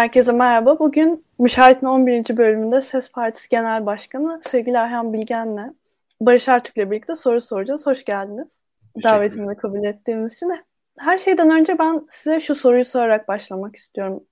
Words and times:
Herkese 0.00 0.32
merhaba. 0.32 0.78
Bugün 0.78 1.24
Müşahit'in 1.38 1.86
11. 1.86 2.36
bölümünde 2.36 2.80
Ses 2.80 3.12
Partisi 3.12 3.48
Genel 3.48 3.86
Başkanı 3.86 4.40
sevgili 4.44 4.76
Erhan 4.76 5.12
Bilgen'le 5.12 5.74
Barış 6.20 6.48
Artuk'le 6.48 6.76
birlikte 6.76 7.14
soru 7.14 7.40
soracağız. 7.40 7.86
Hoş 7.86 8.04
geldiniz. 8.04 8.58
Davetimi 9.02 9.56
kabul 9.56 9.84
ettiğimiz 9.84 10.32
için. 10.32 10.52
Her 10.98 11.18
şeyden 11.18 11.50
önce 11.50 11.78
ben 11.78 12.06
size 12.10 12.40
şu 12.40 12.54
soruyu 12.54 12.84
sorarak 12.84 13.28
başlamak 13.28 13.76
istiyorum. 13.76 14.24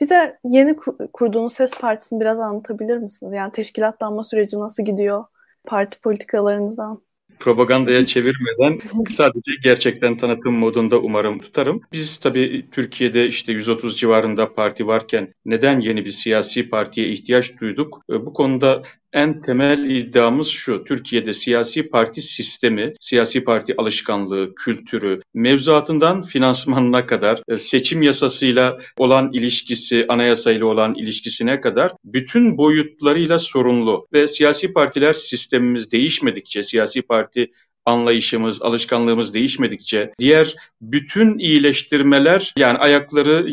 Bize 0.00 0.38
yeni 0.44 0.76
kurduğunuz 1.12 1.52
Ses 1.52 1.70
Partisi'ni 1.70 2.20
biraz 2.20 2.40
anlatabilir 2.40 2.96
misiniz? 2.96 3.32
Yani 3.32 3.52
teşkilatlanma 3.52 4.22
süreci 4.24 4.58
nasıl 4.58 4.84
gidiyor? 4.84 5.24
Parti 5.64 6.00
politikalarınızdan 6.00 7.02
propagandaya 7.38 8.06
çevirmeden 8.06 8.80
sadece 9.14 9.52
gerçekten 9.62 10.16
tanıtım 10.16 10.54
modunda 10.54 11.00
umarım 11.00 11.38
tutarım. 11.38 11.80
Biz 11.92 12.16
tabii 12.16 12.66
Türkiye'de 12.72 13.28
işte 13.28 13.52
130 13.52 13.98
civarında 13.98 14.54
parti 14.54 14.86
varken 14.86 15.34
neden 15.44 15.80
yeni 15.80 16.04
bir 16.04 16.10
siyasi 16.10 16.68
partiye 16.68 17.08
ihtiyaç 17.08 17.60
duyduk? 17.60 18.00
Bu 18.08 18.32
konuda 18.32 18.82
en 19.14 19.40
temel 19.40 19.90
iddiamız 19.90 20.48
şu. 20.48 20.84
Türkiye'de 20.84 21.34
siyasi 21.34 21.88
parti 21.88 22.22
sistemi, 22.22 22.94
siyasi 23.00 23.44
parti 23.44 23.74
alışkanlığı, 23.76 24.54
kültürü, 24.54 25.20
mevzuatından 25.34 26.22
finansmanına 26.22 27.06
kadar, 27.06 27.42
e, 27.48 27.56
seçim 27.56 28.02
yasasıyla 28.02 28.78
olan 28.98 29.32
ilişkisi, 29.32 30.06
anayasayla 30.08 30.66
olan 30.66 30.94
ilişkisine 30.94 31.60
kadar 31.60 31.92
bütün 32.04 32.58
boyutlarıyla 32.58 33.38
sorunlu 33.38 34.06
ve 34.12 34.26
siyasi 34.26 34.72
partiler 34.72 35.12
sistemimiz 35.12 35.92
değişmedikçe, 35.92 36.62
siyasi 36.62 37.02
parti 37.02 37.50
anlayışımız, 37.86 38.62
alışkanlığımız 38.62 39.34
değişmedikçe 39.34 40.12
diğer 40.18 40.54
bütün 40.80 41.38
iyileştirmeler 41.38 42.52
yani 42.58 42.78
ayakları 42.78 43.46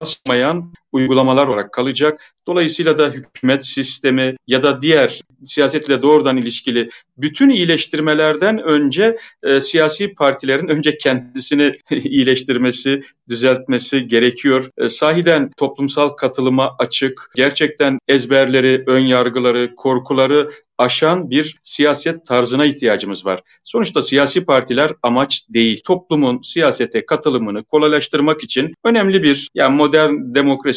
basmayan 0.00 0.72
uygulamalar 0.94 1.46
olarak 1.46 1.72
kalacak. 1.72 2.34
Dolayısıyla 2.46 2.98
da 2.98 3.10
hükümet 3.10 3.66
sistemi 3.66 4.36
ya 4.46 4.62
da 4.62 4.82
diğer 4.82 5.20
siyasetle 5.44 6.02
doğrudan 6.02 6.36
ilişkili 6.36 6.90
bütün 7.16 7.50
iyileştirmelerden 7.50 8.62
önce 8.62 9.18
e, 9.42 9.60
siyasi 9.60 10.14
partilerin 10.14 10.68
önce 10.68 10.98
kendisini 10.98 11.72
iyileştirmesi, 11.90 13.02
düzeltmesi 13.28 14.06
gerekiyor. 14.06 14.70
E, 14.78 14.88
sahiden 14.88 15.50
toplumsal 15.56 16.08
katılıma 16.08 16.76
açık, 16.78 17.30
gerçekten 17.36 17.98
ezberleri, 18.08 18.84
ön 18.86 19.00
yargıları, 19.00 19.74
korkuları 19.74 20.50
aşan 20.78 21.30
bir 21.30 21.56
siyaset 21.64 22.26
tarzına 22.26 22.64
ihtiyacımız 22.64 23.26
var. 23.26 23.40
Sonuçta 23.64 24.02
siyasi 24.02 24.44
partiler 24.44 24.92
amaç 25.02 25.46
değil. 25.48 25.80
Toplumun 25.84 26.40
siyasete 26.40 27.06
katılımını 27.06 27.64
kolaylaştırmak 27.64 28.44
için 28.44 28.74
önemli 28.84 29.22
bir 29.22 29.48
yani 29.54 29.76
modern 29.76 30.34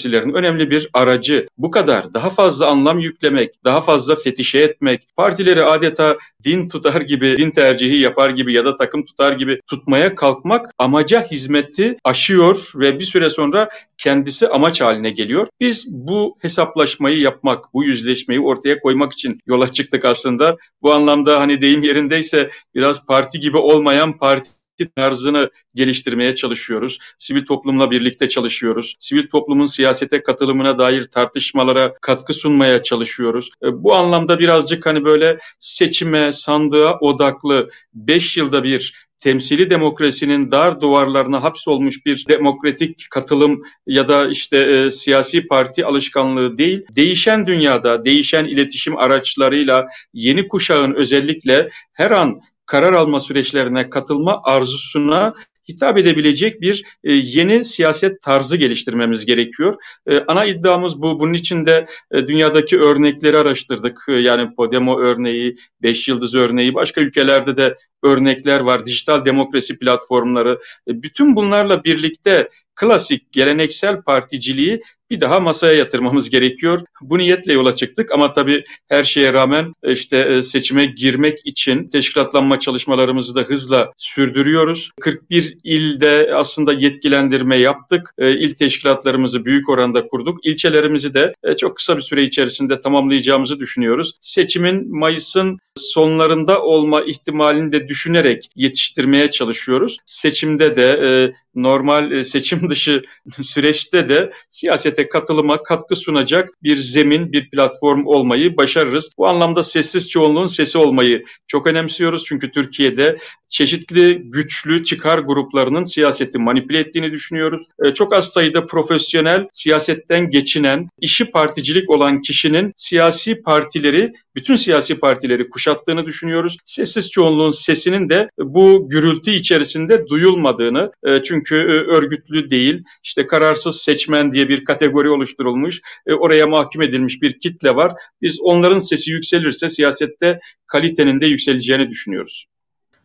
demokrasilerin 0.07 0.33
önemli 0.33 0.69
bir 0.69 0.89
aracı. 0.93 1.47
Bu 1.57 1.71
kadar 1.71 2.13
daha 2.13 2.29
fazla 2.29 2.67
anlam 2.67 2.99
yüklemek, 2.99 3.63
daha 3.65 3.81
fazla 3.81 4.15
fetişe 4.15 4.59
etmek, 4.59 5.07
partileri 5.15 5.63
adeta 5.63 6.17
din 6.43 6.69
tutar 6.69 7.01
gibi, 7.01 7.37
din 7.37 7.51
tercihi 7.51 7.97
yapar 7.97 8.29
gibi 8.29 8.53
ya 8.53 8.65
da 8.65 8.75
takım 8.75 9.05
tutar 9.05 9.33
gibi 9.33 9.59
tutmaya 9.69 10.15
kalkmak 10.15 10.71
amaca 10.77 11.23
hizmeti 11.31 11.97
aşıyor 12.03 12.71
ve 12.75 12.99
bir 12.99 13.05
süre 13.05 13.29
sonra 13.29 13.69
kendisi 13.97 14.47
amaç 14.47 14.81
haline 14.81 15.09
geliyor. 15.11 15.47
Biz 15.59 15.87
bu 15.89 16.37
hesaplaşmayı 16.41 17.19
yapmak, 17.19 17.73
bu 17.73 17.83
yüzleşmeyi 17.83 18.41
ortaya 18.41 18.79
koymak 18.79 19.13
için 19.13 19.39
yola 19.45 19.71
çıktık 19.71 20.05
aslında. 20.05 20.57
Bu 20.81 20.93
anlamda 20.93 21.39
hani 21.39 21.61
deyim 21.61 21.83
yerindeyse 21.83 22.49
biraz 22.75 23.05
parti 23.05 23.39
gibi 23.39 23.57
olmayan 23.57 24.17
parti 24.17 24.49
tarzını 24.85 25.49
geliştirmeye 25.75 26.35
çalışıyoruz. 26.35 26.99
Sivil 27.19 27.45
toplumla 27.45 27.91
birlikte 27.91 28.29
çalışıyoruz. 28.29 28.95
Sivil 28.99 29.27
toplumun 29.27 29.67
siyasete 29.67 30.23
katılımına 30.23 30.77
dair 30.77 31.03
tartışmalara 31.03 31.93
katkı 32.01 32.33
sunmaya 32.33 32.83
çalışıyoruz. 32.83 33.49
E, 33.63 33.83
bu 33.83 33.95
anlamda 33.95 34.39
birazcık 34.39 34.85
hani 34.85 35.05
böyle 35.05 35.37
seçime, 35.59 36.31
sandığa 36.31 36.99
odaklı 36.99 37.69
5 37.93 38.37
yılda 38.37 38.63
bir 38.63 39.07
temsili 39.19 39.69
demokrasinin 39.69 40.51
dar 40.51 40.81
duvarlarına 40.81 41.43
hapsolmuş 41.43 42.05
bir 42.05 42.25
demokratik 42.27 43.07
katılım 43.11 43.61
ya 43.87 44.07
da 44.07 44.27
işte 44.27 44.57
e, 44.57 44.91
siyasi 44.91 45.47
parti 45.47 45.85
alışkanlığı 45.85 46.57
değil, 46.57 46.85
değişen 46.95 47.47
dünyada, 47.47 48.05
değişen 48.05 48.45
iletişim 48.45 48.97
araçlarıyla 48.97 49.87
yeni 50.13 50.47
kuşağın 50.47 50.93
özellikle 50.93 51.69
her 51.93 52.11
an 52.11 52.41
karar 52.67 52.93
alma 52.93 53.19
süreçlerine 53.19 53.89
katılma 53.89 54.41
arzusuna 54.43 55.33
hitap 55.69 55.97
edebilecek 55.97 56.61
bir 56.61 56.83
e, 57.03 57.13
yeni 57.13 57.63
siyaset 57.63 58.21
tarzı 58.21 58.57
geliştirmemiz 58.57 59.25
gerekiyor. 59.25 59.75
E, 60.07 60.19
ana 60.27 60.45
iddiamız 60.45 61.01
bu. 61.01 61.19
Bunun 61.19 61.33
için 61.33 61.65
de 61.65 61.87
e, 62.11 62.27
dünyadaki 62.27 62.79
örnekleri 62.79 63.37
araştırdık. 63.37 64.05
E, 64.09 64.13
yani 64.13 64.55
Podemo 64.55 64.99
örneği, 64.99 65.55
Beş 65.83 66.07
Yıldız 66.07 66.35
örneği, 66.35 66.73
başka 66.73 67.01
ülkelerde 67.01 67.57
de 67.57 67.75
örnekler 68.03 68.59
var. 68.59 68.85
Dijital 68.85 69.25
demokrasi 69.25 69.79
platformları. 69.79 70.59
E, 70.87 71.03
bütün 71.03 71.35
bunlarla 71.35 71.83
birlikte 71.83 72.49
klasik 72.77 73.31
geleneksel 73.31 74.01
particiliği 74.01 74.81
bir 75.09 75.21
daha 75.21 75.39
masaya 75.39 75.73
yatırmamız 75.73 76.29
gerekiyor. 76.29 76.79
Bu 77.01 77.17
niyetle 77.17 77.53
yola 77.53 77.75
çıktık 77.75 78.11
ama 78.11 78.33
tabii 78.33 78.63
her 78.89 79.03
şeye 79.03 79.33
rağmen 79.33 79.73
e, 79.83 79.93
işte 79.93 80.17
e, 80.17 80.41
seçime 80.41 80.85
girmek 80.85 81.39
için 81.45 81.87
teşkilatlanma 81.87 82.59
çalışmalarımızı 82.59 83.35
da 83.35 83.41
hızla 83.41 83.91
sürdürüyoruz. 83.97 84.91
41 85.01 85.57
ilde 85.63 86.31
aslında 86.35 86.73
yetkilendirme 86.73 87.57
yaptık. 87.57 88.13
E, 88.17 88.31
il 88.31 88.55
teşkilatlarımızı 88.55 89.45
büyük 89.45 89.69
oranda 89.69 90.07
kurduk. 90.07 90.45
İlçelerimizi 90.45 91.13
de 91.13 91.33
çok 91.57 91.75
kısa 91.75 91.97
bir 91.97 92.01
süre 92.01 92.23
içerisinde 92.23 92.81
tamamlayacağımızı 92.81 93.59
düşünüyoruz. 93.59 94.13
Seçimin 94.21 94.97
Mayıs'ın 94.99 95.59
sonlarında 95.75 96.61
olma 96.61 97.01
ihtimalini 97.01 97.71
de 97.71 97.87
düşünerek 97.87 98.49
yetiştirmeye 98.55 99.31
çalışıyoruz. 99.31 99.97
Seçimde 100.05 100.75
de 100.75 101.33
normal 101.55 102.23
seçim 102.23 102.66
dışı 102.69 103.03
süreçte 103.41 104.09
de 104.09 104.31
siyasete 104.49 105.09
katılıma 105.09 105.63
katkı 105.63 105.95
sunacak 105.95 106.49
bir 106.63 106.75
zemin, 106.75 107.31
bir 107.31 107.49
platform 107.49 108.05
olmayı 108.05 108.57
başarırız. 108.57 109.09
Bu 109.17 109.27
anlamda 109.27 109.63
sessiz 109.63 110.09
çoğunluğun 110.09 110.47
sesi 110.47 110.77
olmayı 110.77 111.23
çok 111.47 111.67
önemsiyoruz. 111.67 112.23
Çünkü 112.25 112.51
Türkiye'de 112.51 113.17
çeşitli 113.49 114.21
güçlü 114.23 114.83
çıkar 114.83 115.19
gruplarının 115.19 115.83
siyaseti 115.83 116.39
manipüle 116.39 116.79
ettiğini 116.79 117.11
düşünüyoruz. 117.11 117.65
Çok 117.93 118.13
az 118.15 118.27
sayıda 118.29 118.65
profesyonel, 118.65 119.47
siyasetten 119.53 120.29
geçinen, 120.29 120.89
işi 120.99 121.25
particilik 121.25 121.89
olan 121.89 122.21
kişinin 122.21 122.73
siyasi 122.77 123.41
partileri, 123.41 124.13
bütün 124.37 124.55
siyasi 124.55 124.99
partileri 124.99 125.49
kuşattığını 125.49 126.05
düşünüyoruz. 126.05 126.57
Sessiz 126.65 127.09
çoğunluğun 127.09 127.51
sesinin 127.51 128.09
de 128.09 128.29
bu 128.39 128.89
gürültü 128.89 129.31
içerisinde 129.31 130.07
duyulmadığını, 130.07 130.91
çünkü 131.23 131.55
örgütlü 131.87 132.49
değil, 132.49 132.83
işte 133.03 133.27
kararsız 133.27 133.81
seçmen 133.81 134.31
diye 134.31 134.49
bir 134.49 134.65
kategori 134.65 135.09
oluşturulmuş, 135.09 135.81
e, 136.07 136.13
oraya 136.13 136.47
mahkum 136.47 136.81
edilmiş 136.81 137.21
bir 137.21 137.39
kitle 137.39 137.75
var. 137.75 137.91
Biz 138.21 138.39
onların 138.41 138.79
sesi 138.79 139.11
yükselirse 139.11 139.69
siyasette 139.69 140.39
kalitenin 140.67 141.21
de 141.21 141.25
yükseleceğini 141.25 141.89
düşünüyoruz. 141.89 142.45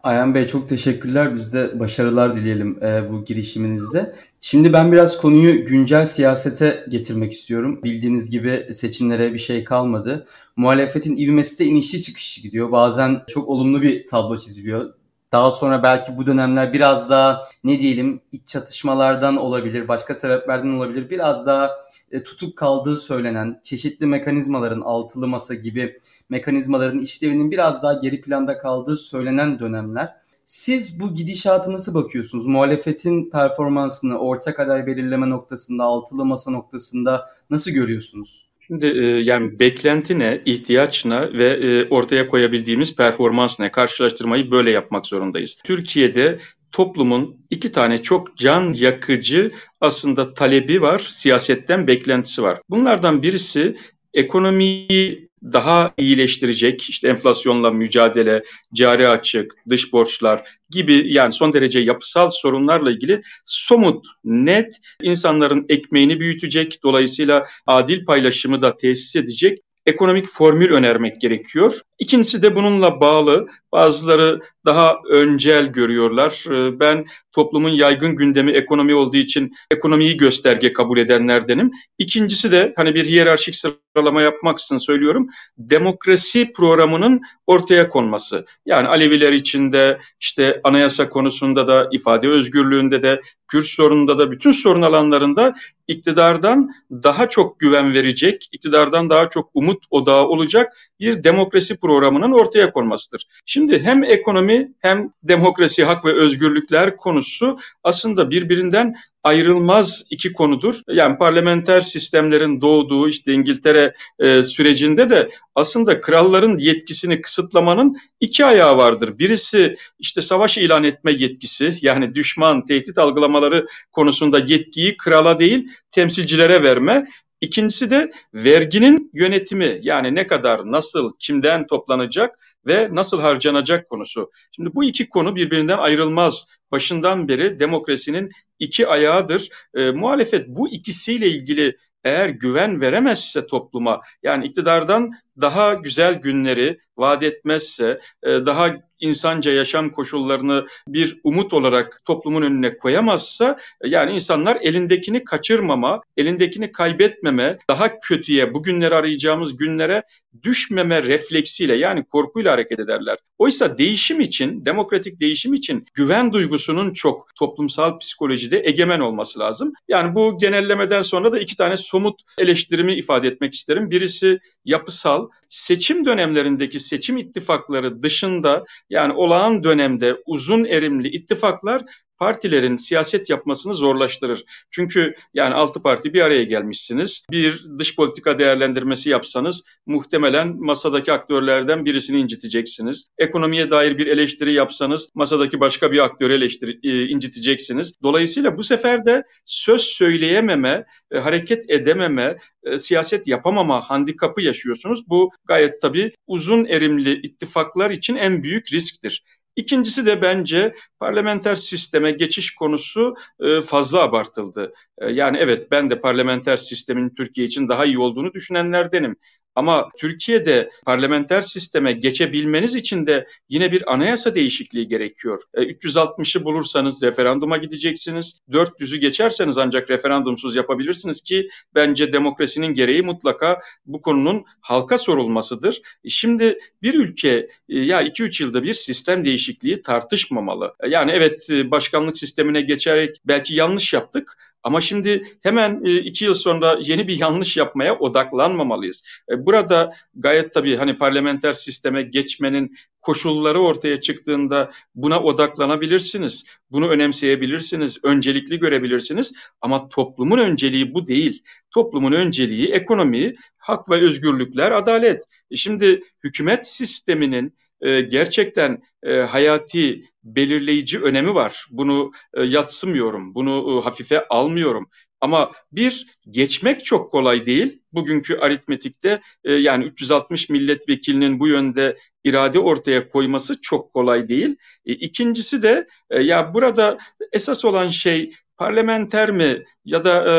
Ayhan 0.02 0.34
Bey 0.34 0.46
çok 0.46 0.68
teşekkürler. 0.68 1.34
Biz 1.34 1.52
de 1.54 1.80
başarılar 1.80 2.36
dileyelim 2.36 2.84
e, 2.84 3.10
bu 3.12 3.24
girişiminizde. 3.24 4.14
Şimdi 4.40 4.72
ben 4.72 4.92
biraz 4.92 5.20
konuyu 5.20 5.64
güncel 5.64 6.06
siyasete 6.06 6.86
getirmek 6.88 7.32
istiyorum. 7.32 7.80
Bildiğiniz 7.84 8.30
gibi 8.30 8.68
seçimlere 8.72 9.34
bir 9.34 9.38
şey 9.38 9.64
kalmadı. 9.64 10.26
Muhalefetin 10.56 11.16
ivmesi 11.16 11.58
de 11.58 11.64
inişli 11.64 12.02
çıkışlı 12.02 12.42
gidiyor. 12.42 12.72
Bazen 12.72 13.20
çok 13.28 13.48
olumlu 13.48 13.82
bir 13.82 14.06
tablo 14.06 14.38
çiziliyor. 14.38 14.94
Daha 15.32 15.50
sonra 15.50 15.82
belki 15.82 16.16
bu 16.16 16.26
dönemler 16.26 16.72
biraz 16.72 17.10
daha 17.10 17.44
ne 17.64 17.78
diyelim 17.78 18.20
iç 18.32 18.48
çatışmalardan 18.48 19.36
olabilir, 19.36 19.88
başka 19.88 20.14
sebeplerden 20.14 20.72
olabilir. 20.72 21.10
Biraz 21.10 21.46
daha 21.46 21.70
e, 22.10 22.22
tutuk 22.22 22.58
kaldığı 22.58 22.96
söylenen 22.96 23.60
çeşitli 23.64 24.06
mekanizmaların 24.06 24.80
altılı 24.80 25.28
masa 25.28 25.54
gibi 25.54 26.00
mekanizmaların 26.28 26.98
işlevinin 26.98 27.50
biraz 27.50 27.82
daha 27.82 27.92
geri 27.92 28.20
planda 28.20 28.58
kaldığı 28.58 28.96
söylenen 28.96 29.58
dönemler. 29.58 30.14
Siz 30.44 31.00
bu 31.00 31.14
gidişatı 31.14 31.72
nasıl 31.72 31.94
bakıyorsunuz? 31.94 32.46
Muhalefetin 32.46 33.30
performansını 33.30 34.18
ortak 34.18 34.60
aday 34.60 34.86
belirleme 34.86 35.30
noktasında, 35.30 35.84
altılı 35.84 36.24
masa 36.24 36.50
noktasında 36.50 37.30
nasıl 37.50 37.70
görüyorsunuz? 37.70 38.51
Şimdi 38.66 38.86
e, 38.86 39.04
yani 39.04 39.58
beklenti 39.58 40.18
ne, 40.18 40.42
ihtiyaç 40.44 41.04
ne 41.04 41.32
ve 41.32 41.48
e, 41.48 41.88
ortaya 41.88 42.28
koyabildiğimiz 42.28 42.96
performans 42.96 43.60
ne? 43.60 43.72
Karşılaştırmayı 43.72 44.50
böyle 44.50 44.70
yapmak 44.70 45.06
zorundayız. 45.06 45.56
Türkiye'de 45.64 46.38
toplumun 46.72 47.36
iki 47.50 47.72
tane 47.72 48.02
çok 48.02 48.36
can 48.36 48.72
yakıcı 48.72 49.50
aslında 49.80 50.34
talebi 50.34 50.82
var, 50.82 50.98
siyasetten 50.98 51.86
beklentisi 51.86 52.42
var. 52.42 52.60
Bunlardan 52.70 53.22
birisi 53.22 53.76
ekonomiyi 54.14 55.28
daha 55.42 55.92
iyileştirecek 55.98 56.82
işte 56.90 57.08
enflasyonla 57.08 57.70
mücadele, 57.70 58.42
cari 58.74 59.08
açık, 59.08 59.54
dış 59.68 59.92
borçlar 59.92 60.42
gibi 60.70 61.12
yani 61.12 61.32
son 61.32 61.52
derece 61.52 61.80
yapısal 61.80 62.30
sorunlarla 62.30 62.90
ilgili 62.90 63.20
somut, 63.44 64.06
net 64.24 64.76
insanların 65.02 65.66
ekmeğini 65.68 66.20
büyütecek, 66.20 66.80
dolayısıyla 66.82 67.46
adil 67.66 68.04
paylaşımı 68.04 68.62
da 68.62 68.76
tesis 68.76 69.16
edecek 69.16 69.58
ekonomik 69.86 70.28
formül 70.28 70.72
önermek 70.72 71.20
gerekiyor. 71.20 71.80
İkincisi 71.98 72.42
de 72.42 72.56
bununla 72.56 73.00
bağlı 73.00 73.48
bazıları 73.72 74.40
daha 74.64 74.96
öncel 75.10 75.66
görüyorlar. 75.66 76.44
Ee, 76.50 76.80
ben 76.80 77.06
toplumun 77.32 77.68
yaygın 77.68 78.16
gündemi 78.16 78.52
ekonomi 78.52 78.94
olduğu 78.94 79.16
için 79.16 79.52
ekonomiyi 79.70 80.16
gösterge 80.16 80.72
kabul 80.72 80.98
edenlerdenim. 80.98 81.70
İkincisi 81.98 82.52
de 82.52 82.72
hani 82.76 82.94
bir 82.94 83.04
hiyerarşik 83.04 83.56
sıralama 83.96 84.22
yapmaksızın 84.22 84.76
söylüyorum. 84.76 85.28
Demokrasi 85.58 86.52
programının 86.52 87.20
ortaya 87.46 87.88
konması. 87.88 88.46
Yani 88.66 88.88
Aleviler 88.88 89.32
içinde 89.32 90.00
işte 90.20 90.60
anayasa 90.64 91.08
konusunda 91.08 91.66
da 91.66 91.88
ifade 91.92 92.28
özgürlüğünde 92.28 93.02
de 93.02 93.20
Kürt 93.48 93.64
sorununda 93.64 94.18
da 94.18 94.30
bütün 94.30 94.52
sorun 94.52 94.82
alanlarında 94.82 95.54
iktidardan 95.88 96.70
daha 96.90 97.28
çok 97.28 97.60
güven 97.60 97.94
verecek, 97.94 98.48
iktidardan 98.52 99.10
daha 99.10 99.28
çok 99.28 99.50
umut 99.54 99.84
odağı 99.90 100.26
olacak 100.26 100.72
bir 101.00 101.24
demokrasi 101.24 101.80
programının 101.80 102.32
ortaya 102.32 102.72
konmasıdır. 102.72 103.26
Şimdi 103.46 103.82
hem 103.82 104.04
ekonomi 104.04 104.72
hem 104.80 105.10
demokrasi, 105.22 105.84
hak 105.84 106.04
ve 106.04 106.12
özgürlükler 106.12 106.96
konusu 106.96 107.58
aslında 107.84 108.30
birbirinden 108.30 108.94
ayrılmaz 109.24 110.04
iki 110.10 110.32
konudur. 110.32 110.80
Yani 110.88 111.18
parlamenter 111.18 111.80
sistemlerin 111.80 112.60
doğduğu 112.60 113.08
işte 113.08 113.32
İngiltere 113.32 113.94
e, 114.18 114.42
sürecinde 114.42 115.10
de 115.10 115.30
aslında 115.54 116.00
kralların 116.00 116.58
yetkisini 116.58 117.20
kısıtlamanın 117.20 117.96
iki 118.20 118.44
ayağı 118.44 118.76
vardır. 118.76 119.18
Birisi 119.18 119.76
işte 119.98 120.20
savaş 120.20 120.58
ilan 120.58 120.84
etme 120.84 121.12
yetkisi 121.12 121.78
yani 121.82 122.14
düşman, 122.14 122.64
tehdit 122.64 122.98
algılamaları 122.98 123.66
konusunda 123.92 124.38
yetkiyi 124.38 124.96
krala 124.96 125.38
değil 125.38 125.68
temsilcilere 125.90 126.62
verme. 126.62 127.06
İkincisi 127.40 127.90
de 127.90 128.12
verginin 128.34 129.10
yönetimi 129.14 129.78
yani 129.82 130.14
ne 130.14 130.26
kadar, 130.26 130.72
nasıl, 130.72 131.10
kimden 131.18 131.66
toplanacak 131.66 132.38
ve 132.66 132.88
nasıl 132.92 133.20
harcanacak 133.20 133.88
konusu. 133.88 134.30
Şimdi 134.56 134.74
bu 134.74 134.84
iki 134.84 135.08
konu 135.08 135.36
birbirinden 135.36 135.78
ayrılmaz. 135.78 136.46
Başından 136.72 137.28
beri 137.28 137.58
demokrasinin 137.58 138.30
iki 138.58 138.86
ayağıdır. 138.86 139.48
E, 139.74 139.90
muhalefet 139.90 140.48
bu 140.48 140.72
ikisiyle 140.72 141.28
ilgili 141.28 141.76
eğer 142.04 142.28
güven 142.28 142.80
veremezse 142.80 143.46
topluma 143.46 144.00
yani 144.22 144.46
iktidardan 144.46 145.12
daha 145.40 145.74
güzel 145.74 146.14
günleri 146.14 146.78
vaat 146.96 147.22
etmezse, 147.22 148.00
e, 148.22 148.28
daha 148.28 148.70
insanca 149.02 149.52
yaşam 149.52 149.90
koşullarını 149.90 150.66
bir 150.88 151.20
umut 151.24 151.52
olarak 151.52 152.00
toplumun 152.04 152.42
önüne 152.42 152.76
koyamazsa 152.76 153.58
yani 153.84 154.12
insanlar 154.12 154.58
elindekini 154.62 155.24
kaçırmama, 155.24 156.00
elindekini 156.16 156.72
kaybetmeme, 156.72 157.58
daha 157.68 158.00
kötüye, 158.00 158.54
bugünleri 158.54 158.94
arayacağımız 158.94 159.56
günlere 159.56 160.02
düşmeme 160.42 161.02
refleksiyle 161.02 161.74
yani 161.74 162.04
korkuyla 162.04 162.52
hareket 162.52 162.80
ederler. 162.80 163.18
Oysa 163.38 163.78
değişim 163.78 164.20
için, 164.20 164.64
demokratik 164.64 165.20
değişim 165.20 165.54
için 165.54 165.86
güven 165.94 166.32
duygusunun 166.32 166.92
çok 166.92 167.28
toplumsal 167.36 167.98
psikolojide 167.98 168.62
egemen 168.64 169.00
olması 169.00 169.38
lazım. 169.38 169.72
Yani 169.88 170.14
bu 170.14 170.38
genellemeden 170.38 171.02
sonra 171.02 171.32
da 171.32 171.38
iki 171.38 171.56
tane 171.56 171.76
somut 171.76 172.20
eleştirimi 172.38 172.94
ifade 172.94 173.28
etmek 173.28 173.54
isterim. 173.54 173.90
Birisi 173.90 174.38
yapısal, 174.64 175.21
seçim 175.48 176.06
dönemlerindeki 176.06 176.80
seçim 176.80 177.16
ittifakları 177.16 178.02
dışında 178.02 178.64
yani 178.90 179.12
olağan 179.12 179.64
dönemde 179.64 180.16
uzun 180.26 180.64
erimli 180.64 181.08
ittifaklar 181.08 181.82
partilerin 182.22 182.76
siyaset 182.76 183.30
yapmasını 183.30 183.74
zorlaştırır. 183.74 184.44
Çünkü 184.70 185.14
yani 185.34 185.54
altı 185.54 185.82
parti 185.82 186.14
bir 186.14 186.20
araya 186.20 186.44
gelmişsiniz. 186.44 187.22
Bir 187.30 187.64
dış 187.78 187.96
politika 187.96 188.38
değerlendirmesi 188.38 189.10
yapsanız 189.10 189.62
muhtemelen 189.86 190.56
masadaki 190.56 191.12
aktörlerden 191.12 191.84
birisini 191.84 192.20
inciteceksiniz. 192.20 193.04
Ekonomiye 193.18 193.70
dair 193.70 193.98
bir 193.98 194.06
eleştiri 194.06 194.52
yapsanız 194.52 195.08
masadaki 195.14 195.60
başka 195.60 195.92
bir 195.92 195.98
aktörü 195.98 196.34
eleştiri, 196.34 196.78
e, 196.82 197.08
inciteceksiniz. 197.08 197.92
Dolayısıyla 198.02 198.56
bu 198.56 198.62
sefer 198.62 199.04
de 199.04 199.22
söz 199.46 199.80
söyleyememe, 199.80 200.84
e, 201.10 201.18
hareket 201.18 201.70
edememe, 201.70 202.36
e, 202.64 202.78
siyaset 202.78 203.26
yapamama 203.26 203.80
handikapı 203.80 204.42
yaşıyorsunuz. 204.42 205.08
Bu 205.08 205.30
gayet 205.44 205.80
tabii 205.80 206.12
uzun 206.26 206.64
erimli 206.64 207.20
ittifaklar 207.22 207.90
için 207.90 208.16
en 208.16 208.42
büyük 208.42 208.72
risktir. 208.72 209.22
İkincisi 209.56 210.06
de 210.06 210.22
bence 210.22 210.74
parlamenter 211.00 211.54
sisteme 211.54 212.10
geçiş 212.10 212.54
konusu 212.54 213.14
e, 213.40 213.60
fazla 213.60 214.02
abartıldı. 214.02 214.72
E, 214.98 215.10
yani 215.10 215.36
evet 215.38 215.70
ben 215.70 215.90
de 215.90 216.00
parlamenter 216.00 216.56
sistemin 216.56 217.10
Türkiye 217.10 217.46
için 217.46 217.68
daha 217.68 217.84
iyi 217.84 217.98
olduğunu 217.98 218.32
düşünenlerdenim. 218.34 219.16
Ama 219.54 219.88
Türkiye'de 219.98 220.70
parlamenter 220.86 221.40
sisteme 221.40 221.92
geçebilmeniz 221.92 222.74
için 222.74 223.06
de 223.06 223.26
yine 223.48 223.72
bir 223.72 223.92
anayasa 223.92 224.34
değişikliği 224.34 224.88
gerekiyor. 224.88 225.42
360'ı 225.54 226.42
e, 226.42 226.44
bulursanız 226.44 227.02
referanduma 227.02 227.56
gideceksiniz. 227.56 228.40
400'ü 228.50 228.96
geçerseniz 228.96 229.58
ancak 229.58 229.90
referandumsuz 229.90 230.56
yapabilirsiniz 230.56 231.20
ki 231.20 231.48
bence 231.74 232.12
demokrasinin 232.12 232.74
gereği 232.74 233.02
mutlaka 233.02 233.60
bu 233.86 234.02
konunun 234.02 234.44
halka 234.60 234.98
sorulmasıdır. 234.98 235.80
E, 236.04 236.08
şimdi 236.08 236.58
bir 236.82 236.94
ülke 236.94 237.48
e, 237.68 237.78
ya 237.78 238.02
2-3 238.02 238.42
yılda 238.42 238.62
bir 238.62 238.74
sistem 238.74 239.24
değişikliği 239.24 239.82
tartışmamalı. 239.82 240.74
Yani 240.88 241.10
evet 241.12 241.48
başkanlık 241.50 242.18
sistemine 242.18 242.60
geçerek 242.60 243.16
belki 243.24 243.54
yanlış 243.54 243.92
yaptık 243.92 244.36
ama 244.62 244.80
şimdi 244.80 245.22
hemen 245.42 245.84
e, 245.84 245.96
iki 245.96 246.24
yıl 246.24 246.34
sonra 246.34 246.78
yeni 246.82 247.08
bir 247.08 247.18
yanlış 247.20 247.56
yapmaya 247.56 247.98
odaklanmamalıyız. 247.98 249.02
E, 249.30 249.46
burada 249.46 249.92
gayet 250.14 250.54
tabii 250.54 250.76
hani 250.76 250.98
parlamenter 250.98 251.52
sisteme 251.52 252.02
geçmenin 252.02 252.76
koşulları 253.00 253.60
ortaya 253.60 254.00
çıktığında 254.00 254.70
buna 254.94 255.20
odaklanabilirsiniz. 255.20 256.44
Bunu 256.70 256.88
önemseyebilirsiniz, 256.88 257.98
öncelikli 258.02 258.58
görebilirsiniz. 258.58 259.32
Ama 259.60 259.88
toplumun 259.88 260.38
önceliği 260.38 260.94
bu 260.94 261.06
değil. 261.06 261.42
Toplumun 261.70 262.12
önceliği 262.12 262.68
ekonomi, 262.68 263.34
hak 263.58 263.90
ve 263.90 263.94
özgürlükler, 263.96 264.70
adalet. 264.72 265.24
E, 265.50 265.56
şimdi 265.56 266.02
hükümet 266.24 266.66
sisteminin 266.66 267.54
e, 267.82 268.00
gerçekten 268.00 268.82
e, 269.02 269.14
hayati 269.16 270.04
belirleyici 270.24 271.00
önemi 271.00 271.34
var. 271.34 271.66
Bunu 271.70 272.12
e, 272.34 272.42
yatsımıyorum, 272.42 273.34
bunu 273.34 273.78
e, 273.78 273.84
hafife 273.84 274.28
almıyorum. 274.28 274.90
Ama 275.20 275.52
bir 275.72 276.06
geçmek 276.30 276.84
çok 276.84 277.12
kolay 277.12 277.46
değil. 277.46 277.82
Bugünkü 277.92 278.36
aritmetikte 278.36 279.20
e, 279.44 279.52
yani 279.52 279.84
360 279.84 280.48
milletvekilinin 280.48 281.40
bu 281.40 281.48
yönde 281.48 281.98
irade 282.24 282.58
ortaya 282.58 283.08
koyması 283.08 283.60
çok 283.60 283.94
kolay 283.94 284.28
değil. 284.28 284.56
E, 284.86 284.92
ikincisi 284.92 285.62
de 285.62 285.86
e, 286.10 286.22
ya 286.22 286.54
burada 286.54 286.98
esas 287.32 287.64
olan 287.64 287.88
şey 287.88 288.32
parlamenter 288.62 289.30
mi 289.30 289.64
ya 289.84 290.04
da 290.04 290.14
e, 290.30 290.34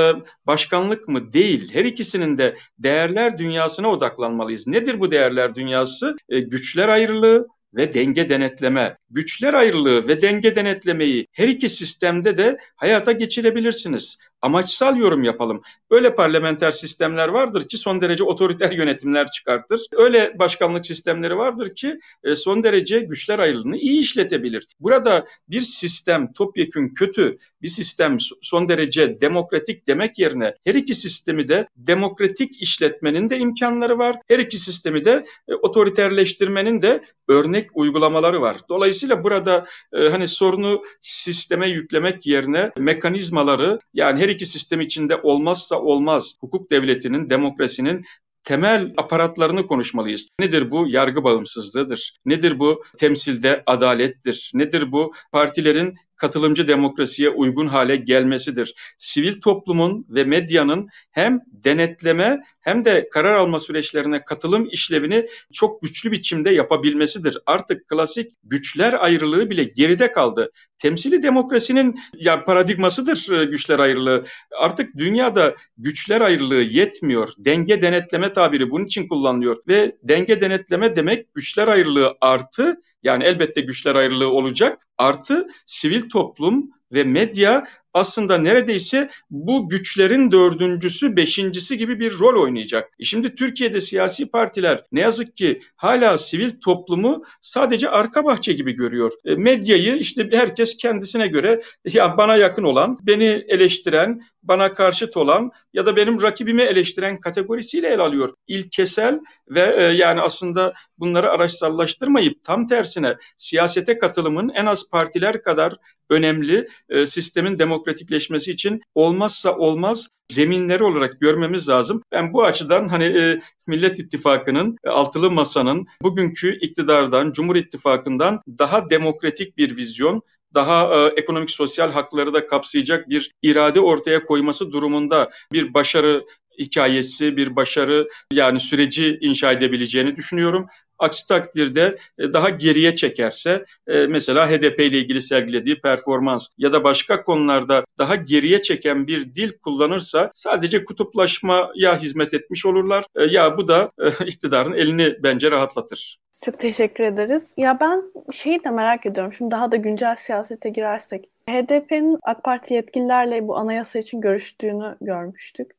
başkanlık 0.48 1.08
mı 1.08 1.34
değil. 1.34 1.74
Her 1.74 1.86
ikisinin 1.86 2.38
de 2.38 2.56
değerler 2.80 3.38
dünyasına 3.38 3.90
odaklanmalıyız. 3.90 4.68
Nedir 4.68 5.00
bu 5.00 5.12
değerler 5.12 5.56
dünyası? 5.56 6.16
E, 6.30 6.40
güçler 6.40 6.88
ayrılığı, 6.88 7.48
ve 7.76 7.94
denge 7.94 8.30
denetleme, 8.30 8.98
güçler 9.10 9.54
ayrılığı 9.54 10.08
ve 10.08 10.22
denge 10.22 10.56
denetlemeyi 10.56 11.28
her 11.32 11.48
iki 11.48 11.70
sistemde 11.70 12.38
de 12.38 12.58
hayata 12.76 13.12
geçirebilirsiniz 13.12 14.18
amaçsal 14.44 14.98
yorum 14.98 15.24
yapalım. 15.24 15.62
Böyle 15.92 16.16
parlamenter 16.16 16.72
sistemler 16.72 17.28
vardır 17.28 17.68
ki 17.68 17.78
son 17.78 18.02
derece 18.02 18.24
otoriter 18.24 18.72
yönetimler 18.72 19.28
çıkartır. 19.32 19.82
Öyle 19.92 20.40
başkanlık 20.40 20.86
sistemleri 20.86 21.38
vardır 21.38 21.76
ki 21.76 22.00
e, 22.24 22.36
son 22.36 22.64
derece 22.64 23.00
güçler 23.00 23.40
ayrılığını 23.40 23.78
iyi 23.78 24.00
işletebilir. 24.00 24.68
Burada 24.80 25.28
bir 25.50 25.62
sistem 25.62 26.34
topyekün 26.34 26.90
kötü, 26.90 27.38
bir 27.62 27.68
sistem 27.68 28.18
son 28.42 28.68
derece 28.68 29.22
demokratik 29.22 29.88
demek 29.88 30.20
yerine 30.20 30.54
her 30.64 30.76
iki 30.76 30.96
sistemi 30.96 31.48
de 31.48 31.68
demokratik 31.78 32.62
işletmenin 32.62 33.30
de 33.30 33.38
imkanları 33.38 33.98
var. 33.98 34.16
Her 34.28 34.40
iki 34.40 34.58
sistemi 34.58 35.06
de 35.06 35.26
e, 35.48 35.54
otoriterleştirmenin 35.54 36.82
de 36.82 37.04
örnek 37.28 37.70
uygulamaları 37.74 38.42
var. 38.42 38.58
Dolayısıyla 38.70 39.24
burada 39.24 39.66
e, 39.94 40.10
hani 40.10 40.28
sorunu 40.28 40.84
sisteme 41.02 41.70
yüklemek 41.70 42.28
yerine 42.28 42.72
mekanizmaları 42.78 43.80
yani 43.94 44.22
her 44.22 44.33
iki 44.34 44.46
sistem 44.46 44.82
içinde 44.82 45.16
olmazsa 45.24 45.80
olmaz 45.80 46.36
hukuk 46.40 46.72
devletinin, 46.72 47.30
demokrasinin 47.30 48.06
temel 48.44 48.94
aparatlarını 48.98 49.68
konuşmalıyız. 49.68 50.28
Nedir 50.40 50.72
bu? 50.72 50.88
Yargı 50.88 51.24
bağımsızlığıdır. 51.24 52.18
Nedir 52.26 52.60
bu? 52.60 52.84
Temsilde 52.98 53.64
adalettir. 53.66 54.52
Nedir 54.54 54.92
bu? 54.92 55.14
Partilerin 55.32 55.96
katılımcı 56.16 56.68
demokrasiye 56.68 57.30
uygun 57.30 57.68
hale 57.68 57.96
gelmesidir. 57.96 58.76
Sivil 58.98 59.42
toplumun 59.42 60.06
ve 60.10 60.24
medyanın 60.24 60.88
hem 61.12 61.40
denetleme 61.52 62.40
hem 62.62 62.86
de 62.86 63.10
karar 63.12 63.34
alma 63.34 63.60
süreçlerine 63.60 64.26
katılım 64.26 64.68
işlevini 64.72 65.28
çok 65.54 65.82
güçlü 65.82 66.12
biçimde 66.12 66.50
yapabilmesidir. 66.50 67.38
Artık 67.46 67.88
klasik 67.88 68.32
güçler 68.44 69.04
ayrılığı 69.04 69.50
bile 69.50 69.64
geride 69.64 70.12
kaldı. 70.12 70.52
Temsili 70.78 71.24
demokrasinin 71.24 72.00
yani 72.16 72.44
paradigmasıdır 72.44 73.32
e, 73.32 73.46
güçler 73.46 73.80
ayrılığı. 73.80 74.26
Artık 74.60 74.98
dünyada 74.98 75.56
güçler 75.78 76.22
ayrılığı 76.22 76.62
yetmiyor. 76.62 77.30
Denge 77.38 77.82
denetleme 77.82 78.34
tabiri 78.34 78.70
bunun 78.70 78.86
için 78.86 79.08
kullanılıyor 79.08 79.58
ve 79.68 79.96
denge 80.04 80.42
denetleme 80.42 80.96
demek 80.96 81.34
güçler 81.34 81.68
ayrılığı 81.68 82.16
artı 82.22 82.76
yani 83.04 83.24
elbette 83.24 83.62
güçler 83.62 83.96
ayrılığı 83.96 84.30
olacak 84.30 84.88
artı 84.98 85.48
sivil 85.66 86.03
toplum 86.10 86.72
ve 86.94 87.04
medya 87.04 87.68
aslında 87.94 88.38
neredeyse 88.38 89.10
bu 89.30 89.70
güçlerin 89.70 90.32
dördüncüsü, 90.32 91.16
beşincisi 91.16 91.78
gibi 91.78 92.00
bir 92.00 92.20
rol 92.20 92.44
oynayacak. 92.44 92.90
E 93.00 93.04
şimdi 93.04 93.36
Türkiye'de 93.36 93.82
siyasi 93.82 94.26
partiler 94.26 94.84
ne 94.92 95.00
yazık 95.00 95.36
ki 95.36 95.62
hala 95.76 96.18
sivil 96.18 96.50
toplumu 96.62 97.24
sadece 97.42 97.90
arka 97.90 98.26
bahçe 98.26 98.54
gibi 98.54 98.72
görüyor. 98.72 99.12
E, 99.26 99.36
medyayı 99.36 99.96
işte 99.96 100.30
herkes 100.32 100.78
kendisine 100.78 101.28
göre 101.28 101.62
ya 101.86 102.18
bana 102.18 102.36
yakın 102.36 102.64
olan, 102.64 102.98
beni 103.02 103.44
eleştiren, 103.48 104.22
bana 104.44 104.74
karşıt 104.74 105.18
olan 105.18 105.52
ya 105.74 105.86
da 105.86 105.96
benim 105.96 106.22
rakibimi 106.22 106.62
eleştiren 106.62 107.20
kategorisiyle 107.20 107.88
el 107.88 108.00
alıyor. 108.00 108.34
İlkesel 108.48 109.20
ve 109.50 109.76
e, 109.78 109.84
yani 109.84 110.22
aslında 110.22 110.74
bunları 110.98 111.32
araçsallaştırmayıp 111.32 112.44
tam 112.44 112.68
tersine 112.68 113.16
siyasete 113.38 113.98
katılımın 113.98 114.50
en 114.50 114.66
az 114.66 114.90
partiler 114.90 115.44
kadar 115.44 115.74
önemli 116.10 116.68
e, 116.90 117.06
sistemin 117.06 117.60
demokratikleşmesi 117.84 118.52
için 118.52 118.82
olmazsa 118.96 119.56
olmaz 119.56 120.08
zeminleri 120.32 120.84
olarak 120.84 121.22
görmemiz 121.22 121.70
lazım. 121.70 122.02
Ben 122.12 122.34
bu 122.34 122.44
açıdan 122.44 122.88
hani 122.88 123.04
e, 123.04 123.42
Millet 123.68 124.00
İttifakı'nın, 124.00 124.78
e, 124.84 124.90
altılı 124.90 125.32
masanın 125.32 125.88
bugünkü 126.02 126.60
iktidardan, 126.60 127.32
Cumhur 127.32 127.56
İttifakı'ndan 127.56 128.42
daha 128.48 128.90
demokratik 128.90 129.58
bir 129.58 129.78
vizyon, 129.78 130.22
daha 130.54 130.96
e, 130.96 131.14
ekonomik 131.18 131.52
sosyal 131.52 131.92
hakları 131.92 132.34
da 132.34 132.48
kapsayacak 132.48 133.10
bir 133.10 133.32
irade 133.42 133.80
ortaya 133.80 134.26
koyması 134.26 134.72
durumunda 134.72 135.32
bir 135.54 135.74
başarı 135.74 136.24
hikayesi, 136.60 137.38
bir 137.38 137.56
başarı 137.56 138.10
yani 138.34 138.60
süreci 138.60 139.18
inşa 139.22 139.52
edebileceğini 139.52 140.16
düşünüyorum. 140.16 140.68
Aksi 141.00 141.28
takdirde 141.28 141.98
e, 142.18 142.34
daha 142.34 142.50
geriye 142.50 142.96
çekerse 142.96 143.66
e, 143.88 144.08
mesela 144.08 144.50
HDP 144.50 144.80
ile 144.80 144.98
ilgili 144.98 145.22
sergilediği 145.22 145.82
performans 145.82 146.48
ya 146.58 146.74
da 146.74 146.84
başka 146.84 147.24
konularda 147.24 147.86
daha 147.98 148.16
geriye 148.16 148.62
çeken 148.62 149.08
bir 149.08 149.36
dil 149.36 149.52
kullanırsa 149.58 150.32
sadece 150.34 150.86
kutuplaşmaya 150.86 152.02
hizmet 152.02 152.34
etmiş 152.34 152.66
olurlar. 152.66 153.06
E, 153.16 153.24
ya 153.24 153.58
bu 153.58 153.68
da 153.68 153.92
iktidarın 154.26 154.74
elini 154.74 155.16
bence 155.24 155.52
rahatlatır. 155.52 156.20
Çok 156.46 156.60
teşekkür 156.60 157.04
ederiz. 157.04 157.48
Ya 157.58 157.78
ben 157.80 158.04
şeyi 158.32 158.64
de 158.64 158.70
merak 158.70 159.06
ediyorum. 159.06 159.34
Şimdi 159.38 159.52
daha 159.52 159.72
da 159.72 159.76
güncel 159.76 160.16
siyasete 160.16 160.70
girersek. 160.70 161.30
HDP'nin 161.50 162.18
AK 162.24 162.44
Parti 162.44 162.74
yetkililerle 162.74 163.48
bu 163.48 163.58
anayasa 163.58 164.00
için 164.00 164.22
görüştüğünü 164.22 164.96
görmüştük. 165.02 165.72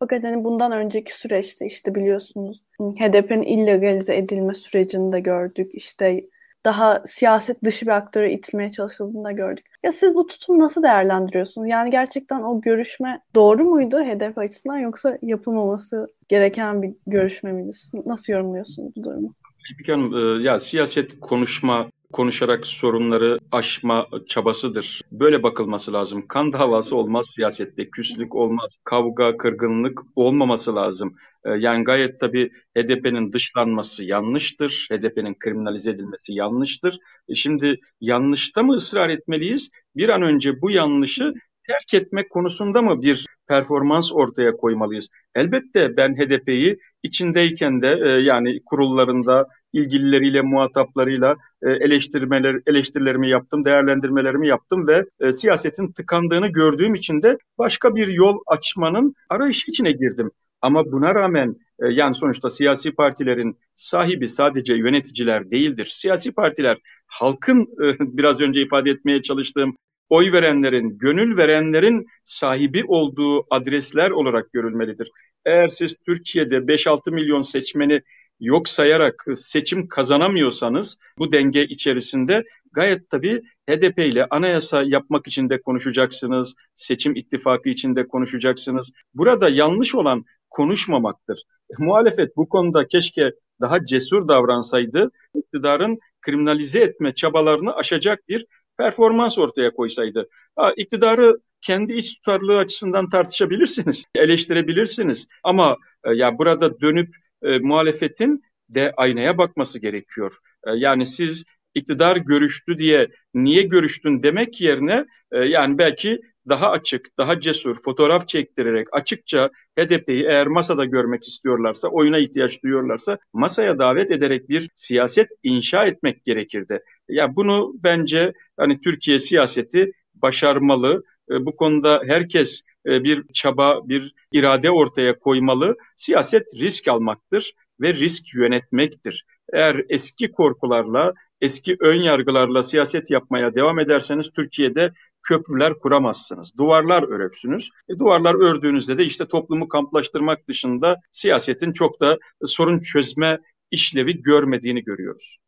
Fakat 0.00 0.24
hani 0.24 0.44
bundan 0.44 0.72
önceki 0.72 1.18
süreçte 1.18 1.66
işte 1.66 1.94
biliyorsunuz 1.94 2.62
HDP'nin 2.80 3.42
illegalize 3.42 4.16
edilme 4.16 4.54
sürecini 4.54 5.12
de 5.12 5.20
gördük. 5.20 5.70
İşte 5.74 6.24
daha 6.64 7.02
siyaset 7.06 7.64
dışı 7.64 7.86
bir 7.86 7.90
aktöre 7.90 8.32
itilmeye 8.32 8.72
çalışıldığını 8.72 9.24
da 9.24 9.32
gördük. 9.32 9.66
Ya 9.82 9.92
siz 9.92 10.14
bu 10.14 10.26
tutumu 10.26 10.58
nasıl 10.58 10.82
değerlendiriyorsunuz? 10.82 11.68
Yani 11.68 11.90
gerçekten 11.90 12.42
o 12.42 12.60
görüşme 12.60 13.22
doğru 13.34 13.64
muydu 13.64 13.98
HDP 13.98 14.38
açısından 14.38 14.78
yoksa 14.78 15.18
yapılmaması 15.22 16.12
gereken 16.28 16.82
bir 16.82 16.90
görüşme 17.06 17.52
miydi? 17.52 17.70
Nasıl 18.06 18.32
yorumluyorsunuz 18.32 18.96
bu 18.96 19.04
durumu? 19.04 19.34
İpek 19.74 19.88
Hanım, 19.88 20.40
e, 20.40 20.42
ya 20.42 20.60
siyaset 20.60 21.20
konuşma 21.20 21.86
konuşarak 22.12 22.66
sorunları 22.66 23.38
aşma 23.52 24.06
çabasıdır. 24.28 25.02
Böyle 25.12 25.42
bakılması 25.42 25.92
lazım. 25.92 26.26
Kan 26.28 26.52
davası 26.52 26.96
olmaz 26.96 27.30
siyasette, 27.34 27.90
küslük 27.90 28.34
olmaz, 28.34 28.76
kavga, 28.84 29.36
kırgınlık 29.36 30.00
olmaması 30.16 30.76
lazım. 30.76 31.14
Ee, 31.44 31.50
yani 31.50 31.84
gayet 31.84 32.20
tabii 32.20 32.50
HDP'nin 32.76 33.32
dışlanması 33.32 34.04
yanlıştır, 34.04 34.88
HDP'nin 34.90 35.36
kriminalize 35.38 35.90
edilmesi 35.90 36.32
yanlıştır. 36.32 36.98
E 37.28 37.34
şimdi 37.34 37.80
yanlışta 38.00 38.62
mı 38.62 38.72
ısrar 38.72 39.08
etmeliyiz? 39.08 39.70
Bir 39.96 40.08
an 40.08 40.22
önce 40.22 40.60
bu 40.62 40.70
yanlışı 40.70 41.34
terk 41.66 42.02
etmek 42.02 42.30
konusunda 42.30 42.82
mı 42.82 43.02
bir 43.02 43.26
performans 43.50 44.12
ortaya 44.12 44.56
koymalıyız? 44.56 45.08
Elbette 45.34 45.96
ben 45.96 46.16
HDP'yi 46.16 46.78
içindeyken 47.02 47.82
de 47.82 47.98
e, 48.04 48.08
yani 48.08 48.60
kurullarında 48.66 49.46
ilgilileriyle, 49.72 50.42
muhataplarıyla 50.42 51.36
e, 51.62 51.70
eleştirmeler, 51.70 52.56
eleştirilerimi 52.66 53.30
yaptım, 53.30 53.64
değerlendirmelerimi 53.64 54.48
yaptım 54.48 54.88
ve 54.88 55.04
e, 55.20 55.32
siyasetin 55.32 55.92
tıkandığını 55.92 56.48
gördüğüm 56.48 56.94
için 56.94 57.22
de 57.22 57.38
başka 57.58 57.96
bir 57.96 58.08
yol 58.08 58.38
açmanın 58.46 59.14
arayışı 59.28 59.70
içine 59.70 59.92
girdim. 59.92 60.30
Ama 60.62 60.92
buna 60.92 61.14
rağmen 61.14 61.56
e, 61.82 61.86
yani 61.88 62.14
sonuçta 62.14 62.50
siyasi 62.50 62.94
partilerin 62.94 63.58
sahibi 63.74 64.28
sadece 64.28 64.74
yöneticiler 64.74 65.50
değildir. 65.50 65.90
Siyasi 65.94 66.32
partiler 66.32 66.78
halkın 67.06 67.62
e, 67.62 67.86
biraz 68.00 68.40
önce 68.40 68.62
ifade 68.62 68.90
etmeye 68.90 69.22
çalıştığım 69.22 69.76
oy 70.10 70.32
verenlerin, 70.32 70.98
gönül 70.98 71.36
verenlerin 71.36 72.06
sahibi 72.24 72.84
olduğu 72.88 73.54
adresler 73.54 74.10
olarak 74.10 74.52
görülmelidir. 74.52 75.10
Eğer 75.44 75.68
siz 75.68 75.96
Türkiye'de 76.06 76.56
5-6 76.56 77.10
milyon 77.10 77.42
seçmeni 77.42 78.02
yok 78.40 78.68
sayarak 78.68 79.24
seçim 79.34 79.88
kazanamıyorsanız 79.88 80.98
bu 81.18 81.32
denge 81.32 81.64
içerisinde 81.64 82.44
gayet 82.72 83.10
tabii 83.10 83.42
HDP 83.70 83.98
ile 83.98 84.26
anayasa 84.30 84.82
yapmak 84.82 85.26
için 85.26 85.50
de 85.50 85.60
konuşacaksınız, 85.60 86.54
seçim 86.74 87.16
ittifakı 87.16 87.68
için 87.68 87.96
de 87.96 88.08
konuşacaksınız. 88.08 88.92
Burada 89.14 89.48
yanlış 89.48 89.94
olan 89.94 90.24
konuşmamaktır. 90.50 91.42
Muhalefet 91.78 92.36
bu 92.36 92.48
konuda 92.48 92.88
keşke 92.88 93.32
daha 93.60 93.84
cesur 93.84 94.28
davransaydı, 94.28 95.10
iktidarın 95.34 95.98
kriminalize 96.20 96.80
etme 96.80 97.14
çabalarını 97.14 97.74
aşacak 97.74 98.28
bir 98.28 98.46
performans 98.80 99.38
ortaya 99.38 99.70
koysaydı. 99.70 100.28
Ha, 100.56 100.72
iktidarı 100.76 101.40
kendi 101.60 101.92
iç 101.92 102.14
tutarlılığı 102.14 102.58
açısından 102.58 103.08
tartışabilirsiniz, 103.08 104.04
eleştirebilirsiniz. 104.14 105.28
Ama 105.42 105.76
e, 106.04 106.14
ya 106.14 106.38
burada 106.38 106.80
dönüp 106.80 107.14
e, 107.42 107.58
muhalefetin 107.58 108.42
de 108.68 108.92
aynaya 108.96 109.38
bakması 109.38 109.78
gerekiyor. 109.78 110.36
E, 110.66 110.70
yani 110.70 111.06
siz 111.06 111.44
iktidar 111.74 112.16
görüştü 112.16 112.78
diye 112.78 113.08
niye 113.34 113.62
görüştün 113.62 114.22
demek 114.22 114.60
yerine 114.60 115.06
e, 115.32 115.38
yani 115.40 115.78
belki 115.78 116.20
daha 116.48 116.70
açık, 116.70 117.18
daha 117.18 117.40
cesur, 117.40 117.82
fotoğraf 117.82 118.28
çektirerek 118.28 118.86
açıkça 118.92 119.50
HDP'yi 119.78 120.24
eğer 120.24 120.46
masada 120.46 120.84
görmek 120.84 121.24
istiyorlarsa, 121.24 121.88
oyuna 121.88 122.18
ihtiyaç 122.18 122.62
duyuyorlarsa 122.62 123.18
masaya 123.32 123.78
davet 123.78 124.10
ederek 124.10 124.48
bir 124.48 124.70
siyaset 124.74 125.28
inşa 125.42 125.86
etmek 125.86 126.24
gerekirdi. 126.24 126.80
Ya 127.08 127.36
bunu 127.36 127.72
bence 127.74 128.32
hani 128.56 128.80
Türkiye 128.80 129.18
siyaseti 129.18 129.92
başarmalı. 130.14 131.02
E, 131.30 131.46
bu 131.46 131.56
konuda 131.56 132.02
herkes 132.06 132.62
e, 132.86 133.04
bir 133.04 133.24
çaba, 133.32 133.88
bir 133.88 134.14
irade 134.32 134.70
ortaya 134.70 135.18
koymalı. 135.18 135.76
Siyaset 135.96 136.46
risk 136.60 136.88
almaktır 136.88 137.52
ve 137.80 137.94
risk 137.94 138.34
yönetmektir. 138.34 139.24
Eğer 139.52 139.84
eski 139.88 140.32
korkularla, 140.32 141.14
eski 141.40 141.76
ön 141.80 142.00
yargılarla 142.00 142.62
siyaset 142.62 143.10
yapmaya 143.10 143.54
devam 143.54 143.78
ederseniz 143.78 144.30
Türkiye'de 144.30 144.92
köprüler 145.22 145.78
kuramazsınız. 145.78 146.52
Duvarlar 146.58 147.02
örürsünüz. 147.02 147.70
E, 147.88 147.98
duvarlar 147.98 148.34
ördüğünüzde 148.34 148.98
de 148.98 149.04
işte 149.04 149.28
toplumu 149.28 149.68
kamplaştırmak 149.68 150.48
dışında 150.48 150.96
siyasetin 151.12 151.72
çok 151.72 152.00
da 152.00 152.18
sorun 152.44 152.80
çözme 152.80 153.38
işlevi 153.70 154.22
görmediğini 154.22 154.84
görüyoruz. 154.84 155.38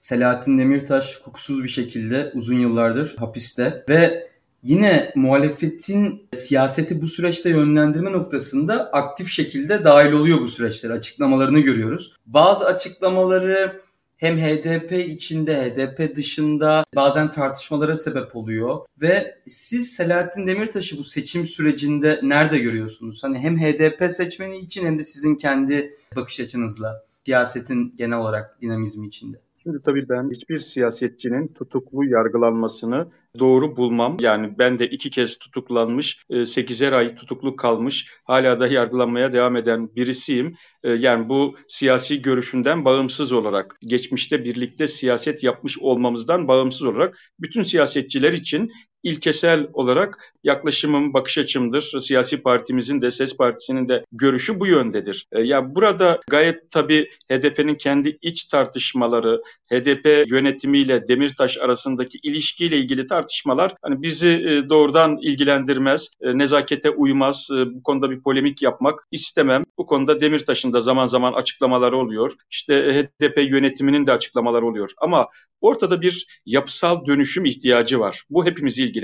Selahattin 0.00 0.58
Demirtaş 0.58 1.20
hukuksuz 1.20 1.62
bir 1.62 1.68
şekilde 1.68 2.32
uzun 2.34 2.58
yıllardır 2.58 3.16
hapiste 3.16 3.84
ve 3.88 4.28
yine 4.62 5.12
muhalefetin 5.14 6.28
siyaseti 6.32 7.02
bu 7.02 7.06
süreçte 7.06 7.50
yönlendirme 7.50 8.12
noktasında 8.12 8.90
aktif 8.92 9.28
şekilde 9.28 9.84
dahil 9.84 10.12
oluyor 10.12 10.40
bu 10.40 10.48
süreçlere. 10.48 10.92
Açıklamalarını 10.92 11.60
görüyoruz. 11.60 12.14
Bazı 12.26 12.66
açıklamaları 12.66 13.80
hem 14.18 14.38
HDP 14.38 14.92
içinde, 14.92 15.56
HDP 15.56 16.16
dışında 16.16 16.84
bazen 16.96 17.30
tartışmalara 17.30 17.96
sebep 17.96 18.36
oluyor. 18.36 18.80
Ve 19.00 19.38
siz 19.46 19.92
Selahattin 19.92 20.46
Demirtaş'ı 20.46 20.98
bu 20.98 21.04
seçim 21.04 21.46
sürecinde 21.46 22.20
nerede 22.22 22.58
görüyorsunuz? 22.58 23.24
Hani 23.24 23.38
hem 23.38 23.58
HDP 23.58 24.12
seçmeni 24.12 24.58
için 24.58 24.86
hem 24.86 24.98
de 24.98 25.04
sizin 25.04 25.34
kendi 25.34 25.94
bakış 26.16 26.40
açınızla 26.40 27.02
siyasetin 27.24 27.94
genel 27.96 28.18
olarak 28.18 28.62
dinamizmi 28.62 29.06
içinde. 29.06 29.40
Şimdi 29.68 29.82
tabii 29.82 30.08
ben 30.08 30.30
hiçbir 30.30 30.58
siyasetçinin 30.58 31.52
tutuklu 31.54 32.04
yargılanmasını 32.04 33.08
doğru 33.38 33.76
bulmam. 33.76 34.16
Yani 34.20 34.58
ben 34.58 34.78
de 34.78 34.86
iki 34.86 35.10
kez 35.10 35.38
tutuklanmış, 35.38 36.22
e, 36.30 36.46
sekizer 36.46 36.92
ay 36.92 37.14
tutuklu 37.14 37.56
kalmış, 37.56 38.06
hala 38.24 38.60
da 38.60 38.66
yargılanmaya 38.66 39.32
devam 39.32 39.56
eden 39.56 39.96
birisiyim. 39.96 40.54
E, 40.82 40.90
yani 40.90 41.28
bu 41.28 41.54
siyasi 41.68 42.22
görüşünden 42.22 42.84
bağımsız 42.84 43.32
olarak, 43.32 43.78
geçmişte 43.82 44.44
birlikte 44.44 44.86
siyaset 44.86 45.44
yapmış 45.44 45.78
olmamızdan 45.78 46.48
bağımsız 46.48 46.82
olarak 46.82 47.18
bütün 47.40 47.62
siyasetçiler 47.62 48.32
için 48.32 48.70
ilkesel 49.02 49.66
olarak 49.72 50.34
yaklaşımım, 50.44 51.14
bakış 51.14 51.38
açımdır. 51.38 51.92
Siyasi 52.00 52.42
partimizin 52.42 53.00
de 53.00 53.10
Ses 53.10 53.36
Partisi'nin 53.36 53.88
de 53.88 54.04
görüşü 54.12 54.60
bu 54.60 54.66
yöndedir. 54.66 55.26
E, 55.32 55.42
ya 55.42 55.74
burada 55.74 56.20
gayet 56.30 56.70
tabii 56.70 57.08
HDP'nin 57.30 57.74
kendi 57.74 58.18
iç 58.22 58.44
tartışmaları, 58.44 59.42
HDP 59.72 60.30
yönetimiyle 60.30 61.08
Demirtaş 61.08 61.58
arasındaki 61.58 62.18
ilişkiyle 62.22 62.78
ilgili 62.78 63.06
tartışmalar 63.06 63.74
hani 63.82 64.02
bizi 64.02 64.28
e, 64.28 64.68
doğrudan 64.68 65.18
ilgilendirmez, 65.22 66.08
e, 66.20 66.38
nezakete 66.38 66.90
uymaz. 66.90 67.48
Bu 67.50 67.82
konuda 67.82 68.10
bir 68.10 68.22
polemik 68.22 68.62
yapmak 68.62 69.04
istemem. 69.12 69.64
Bu 69.78 69.86
konuda 69.86 70.20
Demirtaş'ın 70.20 70.72
da 70.72 70.80
zaman 70.80 71.06
zaman 71.06 71.32
açıklamaları 71.32 71.96
oluyor. 71.96 72.32
İşte 72.50 72.74
HDP 73.20 73.38
yönetiminin 73.38 74.06
de 74.06 74.12
açıklamaları 74.12 74.66
oluyor. 74.66 74.90
Ama 74.98 75.28
ortada 75.60 76.02
bir 76.02 76.26
yapısal 76.46 77.06
dönüşüm 77.06 77.44
ihtiyacı 77.44 78.00
var. 78.00 78.22
Bu 78.30 78.46
hepimizi 78.46 78.84
ilgilendiriyor. 78.84 78.97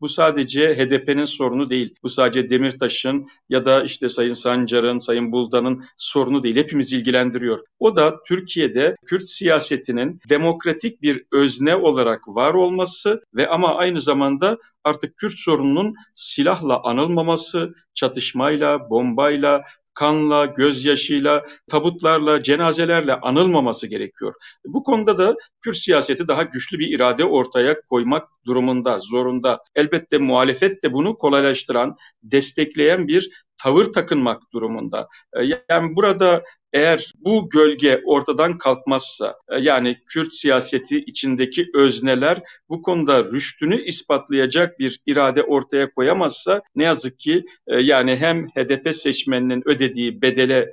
Bu 0.00 0.08
sadece 0.08 0.74
HDP'nin 0.76 1.24
sorunu 1.24 1.70
değil. 1.70 1.94
Bu 2.02 2.08
sadece 2.08 2.48
Demirtaş'ın 2.48 3.28
ya 3.48 3.64
da 3.64 3.84
işte 3.84 4.08
Sayın 4.08 4.32
Sancar'ın, 4.32 4.98
Sayın 4.98 5.32
Buldan'ın 5.32 5.84
sorunu 5.96 6.42
değil. 6.42 6.56
Hepimizi 6.56 6.96
ilgilendiriyor. 6.96 7.58
O 7.78 7.96
da 7.96 8.22
Türkiye'de 8.22 8.96
Kürt 9.06 9.28
siyasetinin 9.28 10.20
demokratik 10.28 11.02
bir 11.02 11.24
özne 11.32 11.76
olarak 11.76 12.28
var 12.28 12.54
olması 12.54 13.20
ve 13.34 13.48
ama 13.48 13.74
aynı 13.74 14.00
zamanda 14.00 14.58
artık 14.84 15.16
Kürt 15.16 15.38
sorununun 15.38 15.94
silahla 16.14 16.82
anılmaması, 16.82 17.74
çatışmayla, 17.94 18.90
bombayla, 18.90 19.62
kanla, 19.98 20.46
gözyaşıyla, 20.46 21.44
tabutlarla, 21.70 22.42
cenazelerle 22.42 23.14
anılmaması 23.14 23.86
gerekiyor. 23.86 24.34
Bu 24.64 24.82
konuda 24.82 25.18
da 25.18 25.36
Kürt 25.60 25.76
siyaseti 25.76 26.28
daha 26.28 26.42
güçlü 26.42 26.78
bir 26.78 26.88
irade 26.94 27.24
ortaya 27.24 27.80
koymak 27.80 28.28
durumunda, 28.46 28.98
zorunda. 28.98 29.58
Elbette 29.74 30.18
muhalefet 30.18 30.82
de 30.82 30.92
bunu 30.92 31.18
kolaylaştıran, 31.18 31.96
destekleyen 32.22 33.08
bir 33.08 33.30
tavır 33.62 33.92
takınmak 33.92 34.42
durumunda. 34.52 35.08
E, 35.36 35.44
yani 35.70 35.96
burada 35.96 36.42
eğer 36.72 37.12
bu 37.18 37.48
gölge 37.50 38.00
ortadan 38.06 38.58
kalkmazsa 38.58 39.36
e, 39.48 39.58
yani 39.58 39.96
Kürt 40.06 40.34
siyaseti 40.34 40.98
içindeki 40.98 41.66
özneler 41.74 42.38
bu 42.68 42.82
konuda 42.82 43.24
rüştünü 43.24 43.82
ispatlayacak 43.82 44.78
bir 44.78 45.00
irade 45.06 45.42
ortaya 45.42 45.90
koyamazsa 45.90 46.62
ne 46.76 46.84
yazık 46.84 47.18
ki 47.18 47.44
e, 47.66 47.76
yani 47.76 48.16
hem 48.16 48.48
HDP 48.48 48.94
seçmeninin 48.94 49.68
ödediği 49.68 50.22
bedele 50.22 50.72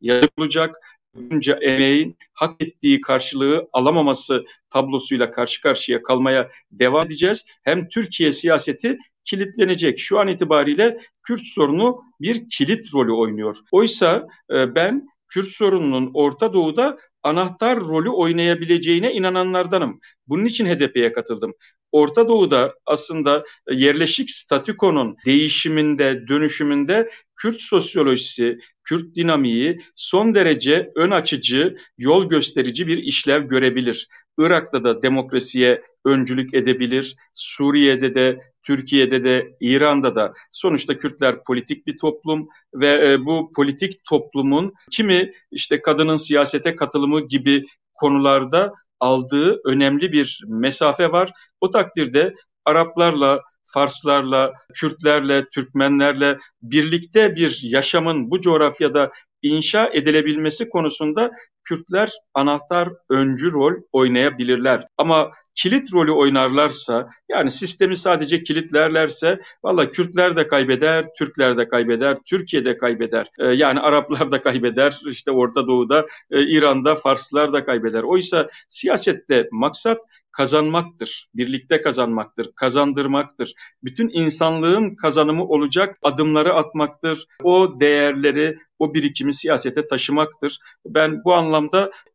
yazılacak 0.00 0.74
bunca 1.14 1.54
emeğin 1.54 2.16
hak 2.34 2.62
ettiği 2.62 3.00
karşılığı 3.00 3.68
alamaması 3.72 4.44
tablosuyla 4.70 5.30
karşı 5.30 5.60
karşıya 5.60 6.02
kalmaya 6.02 6.50
devam 6.70 7.06
edeceğiz. 7.06 7.44
Hem 7.62 7.88
Türkiye 7.88 8.32
siyaseti 8.32 8.98
kilitlenecek. 9.24 9.98
Şu 9.98 10.20
an 10.20 10.28
itibariyle 10.28 10.98
Kürt 11.22 11.42
sorunu 11.42 12.00
bir 12.20 12.48
kilit 12.48 12.94
rolü 12.94 13.12
oynuyor. 13.12 13.56
Oysa 13.72 14.26
e, 14.50 14.74
ben 14.74 15.06
Kürt 15.28 15.48
sorununun 15.48 16.10
Orta 16.14 16.52
Doğu'da 16.52 16.98
anahtar 17.22 17.80
rolü 17.80 18.10
oynayabileceğine 18.10 19.12
inananlardanım. 19.12 20.00
Bunun 20.26 20.44
için 20.44 20.66
HDP'ye 20.66 21.12
katıldım. 21.12 21.54
Orta 21.92 22.28
Doğu'da 22.28 22.74
aslında 22.86 23.44
yerleşik 23.70 24.30
statükonun 24.30 25.16
değişiminde, 25.26 26.28
dönüşümünde 26.28 27.10
Kürt 27.42 27.60
sosyolojisi, 27.60 28.58
Kürt 28.84 29.16
dinamiği 29.16 29.80
son 29.94 30.34
derece 30.34 30.92
ön 30.96 31.10
açıcı, 31.10 31.76
yol 31.98 32.28
gösterici 32.28 32.86
bir 32.86 32.98
işlev 32.98 33.42
görebilir. 33.42 34.08
Irak'ta 34.38 34.84
da 34.84 35.02
demokrasiye 35.02 35.82
öncülük 36.04 36.54
edebilir. 36.54 37.16
Suriye'de 37.34 38.14
de, 38.14 38.40
Türkiye'de 38.62 39.24
de, 39.24 39.56
İran'da 39.60 40.16
da. 40.16 40.32
Sonuçta 40.50 40.98
Kürtler 40.98 41.44
politik 41.44 41.86
bir 41.86 41.96
toplum 41.98 42.48
ve 42.74 43.12
e, 43.12 43.24
bu 43.24 43.52
politik 43.56 43.92
toplumun 44.08 44.72
kimi 44.90 45.30
işte 45.50 45.82
kadının 45.82 46.16
siyasete 46.16 46.74
katılımı 46.74 47.20
gibi 47.28 47.64
konularda 47.94 48.72
aldığı 49.00 49.60
önemli 49.64 50.12
bir 50.12 50.40
mesafe 50.48 51.12
var. 51.12 51.30
O 51.60 51.70
takdirde 51.70 52.34
Araplarla, 52.64 53.40
Farslarla, 53.64 54.52
Kürtlerle, 54.74 55.44
Türkmenlerle 55.54 56.38
birlikte 56.62 57.36
bir 57.36 57.60
yaşamın 57.62 58.30
bu 58.30 58.40
coğrafyada 58.40 59.12
inşa 59.42 59.86
edilebilmesi 59.86 60.68
konusunda 60.68 61.30
Kürtler 61.64 62.10
anahtar 62.34 62.88
öncü 63.10 63.52
rol 63.52 63.72
oynayabilirler. 63.92 64.84
Ama 64.98 65.30
kilit 65.54 65.94
rolü 65.94 66.12
oynarlarsa 66.12 67.08
yani 67.30 67.50
sistemi 67.50 67.96
sadece 67.96 68.42
kilitlerlerse 68.42 69.40
valla 69.64 69.90
Kürtler 69.90 70.36
de 70.36 70.46
kaybeder, 70.46 71.06
Türkler 71.18 71.56
de 71.56 71.68
kaybeder, 71.68 72.18
Türkiye 72.26 72.64
de 72.64 72.76
kaybeder. 72.76 73.26
Ee, 73.38 73.46
yani 73.46 73.80
Araplar 73.80 74.32
da 74.32 74.40
kaybeder, 74.40 75.00
işte 75.06 75.30
Orta 75.30 75.66
Doğu'da, 75.66 76.06
e, 76.30 76.42
İran'da 76.42 76.94
Farslar 76.94 77.52
da 77.52 77.64
kaybeder. 77.64 78.02
Oysa 78.02 78.48
siyasette 78.68 79.48
maksat 79.52 79.98
kazanmaktır, 80.32 81.28
birlikte 81.34 81.80
kazanmaktır, 81.80 82.52
kazandırmaktır. 82.56 83.54
Bütün 83.84 84.10
insanlığın 84.12 84.94
kazanımı 84.94 85.44
olacak 85.44 85.98
adımları 86.02 86.54
atmaktır. 86.54 87.26
O 87.42 87.80
değerleri, 87.80 88.58
o 88.78 88.94
birikimi 88.94 89.34
siyasete 89.34 89.86
taşımaktır. 89.86 90.58
Ben 90.86 91.24
bu 91.24 91.34
anlamda 91.34 91.51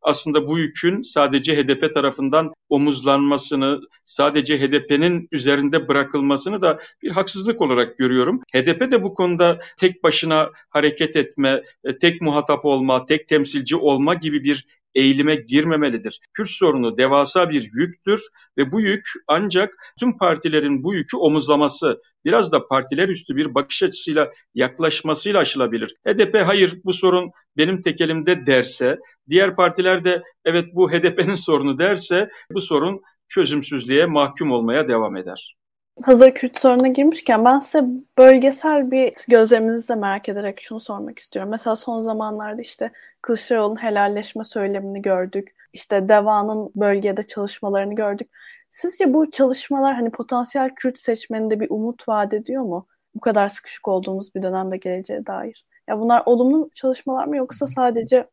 aslında 0.01 0.47
bu 0.47 0.59
yükün 0.59 1.01
sadece 1.01 1.55
HDP 1.55 1.93
tarafından 1.93 2.53
omuzlanmasını, 2.69 3.79
sadece 4.05 4.59
HDP'nin 4.59 5.27
üzerinde 5.31 5.87
bırakılmasını 5.87 6.61
da 6.61 6.79
bir 7.01 7.11
haksızlık 7.11 7.61
olarak 7.61 7.97
görüyorum. 7.97 8.41
HDP 8.53 8.91
de 8.91 9.03
bu 9.03 9.13
konuda 9.13 9.59
tek 9.77 10.03
başına 10.03 10.49
hareket 10.69 11.15
etme, 11.15 11.63
tek 12.01 12.21
muhatap 12.21 12.65
olma, 12.65 13.05
tek 13.05 13.27
temsilci 13.27 13.75
olma 13.75 14.13
gibi 14.13 14.43
bir 14.43 14.65
eğilime 14.97 15.35
girmemelidir. 15.35 16.19
Kürt 16.33 16.49
sorunu 16.49 16.97
devasa 16.97 17.49
bir 17.49 17.69
yüktür 17.73 18.21
ve 18.57 18.71
bu 18.71 18.81
yük 18.81 19.05
ancak 19.27 19.73
tüm 19.99 20.17
partilerin 20.17 20.83
bu 20.83 20.93
yükü 20.93 21.17
omuzlaması, 21.17 21.99
biraz 22.25 22.51
da 22.51 22.67
partiler 22.67 23.09
üstü 23.09 23.35
bir 23.35 23.55
bakış 23.55 23.83
açısıyla 23.83 24.31
yaklaşmasıyla 24.55 25.39
aşılabilir. 25.39 25.95
HDP 26.07 26.35
hayır 26.45 26.81
bu 26.85 26.93
sorun 26.93 27.31
benim 27.57 27.81
tekelimde 27.81 28.45
derse, 28.45 28.97
diğer 29.29 29.55
partiler 29.55 30.03
de 30.03 30.23
evet 30.45 30.65
bu 30.73 30.91
HDP'nin 30.91 31.35
sorunu 31.35 31.79
derse 31.79 32.29
bu 32.51 32.61
sorun 32.61 33.01
çözümsüzlüğe 33.27 34.05
mahkum 34.05 34.51
olmaya 34.51 34.87
devam 34.87 35.15
eder. 35.15 35.55
Hazır 36.03 36.31
Kürt 36.31 36.59
sorununa 36.59 36.87
girmişken 36.87 37.45
ben 37.45 37.59
size 37.59 37.83
bölgesel 38.17 38.91
bir 38.91 39.13
gözleminizi 39.27 39.95
merak 39.95 40.29
ederek 40.29 40.61
şunu 40.61 40.79
sormak 40.79 41.19
istiyorum. 41.19 41.51
Mesela 41.51 41.75
son 41.75 42.01
zamanlarda 42.01 42.61
işte 42.61 42.91
Kılıçdaroğlu'nun 43.21 43.83
helalleşme 43.83 44.43
söylemini 44.43 45.01
gördük. 45.01 45.55
İşte 45.73 46.09
DEVA'nın 46.09 46.71
bölgede 46.75 47.23
çalışmalarını 47.23 47.95
gördük. 47.95 48.29
Sizce 48.69 49.13
bu 49.13 49.31
çalışmalar 49.31 49.95
hani 49.95 50.11
potansiyel 50.11 50.69
Kürt 50.75 50.99
seçmeninde 50.99 51.59
bir 51.59 51.67
umut 51.69 52.07
vaat 52.07 52.33
ediyor 52.33 52.63
mu? 52.63 52.87
Bu 53.15 53.19
kadar 53.19 53.49
sıkışık 53.49 53.87
olduğumuz 53.87 54.35
bir 54.35 54.41
dönemde 54.41 54.77
geleceğe 54.77 55.25
dair. 55.25 55.65
Ya 55.87 55.99
bunlar 55.99 56.23
olumlu 56.25 56.69
çalışmalar 56.73 57.25
mı 57.27 57.37
yoksa 57.37 57.67
sadece 57.67 58.27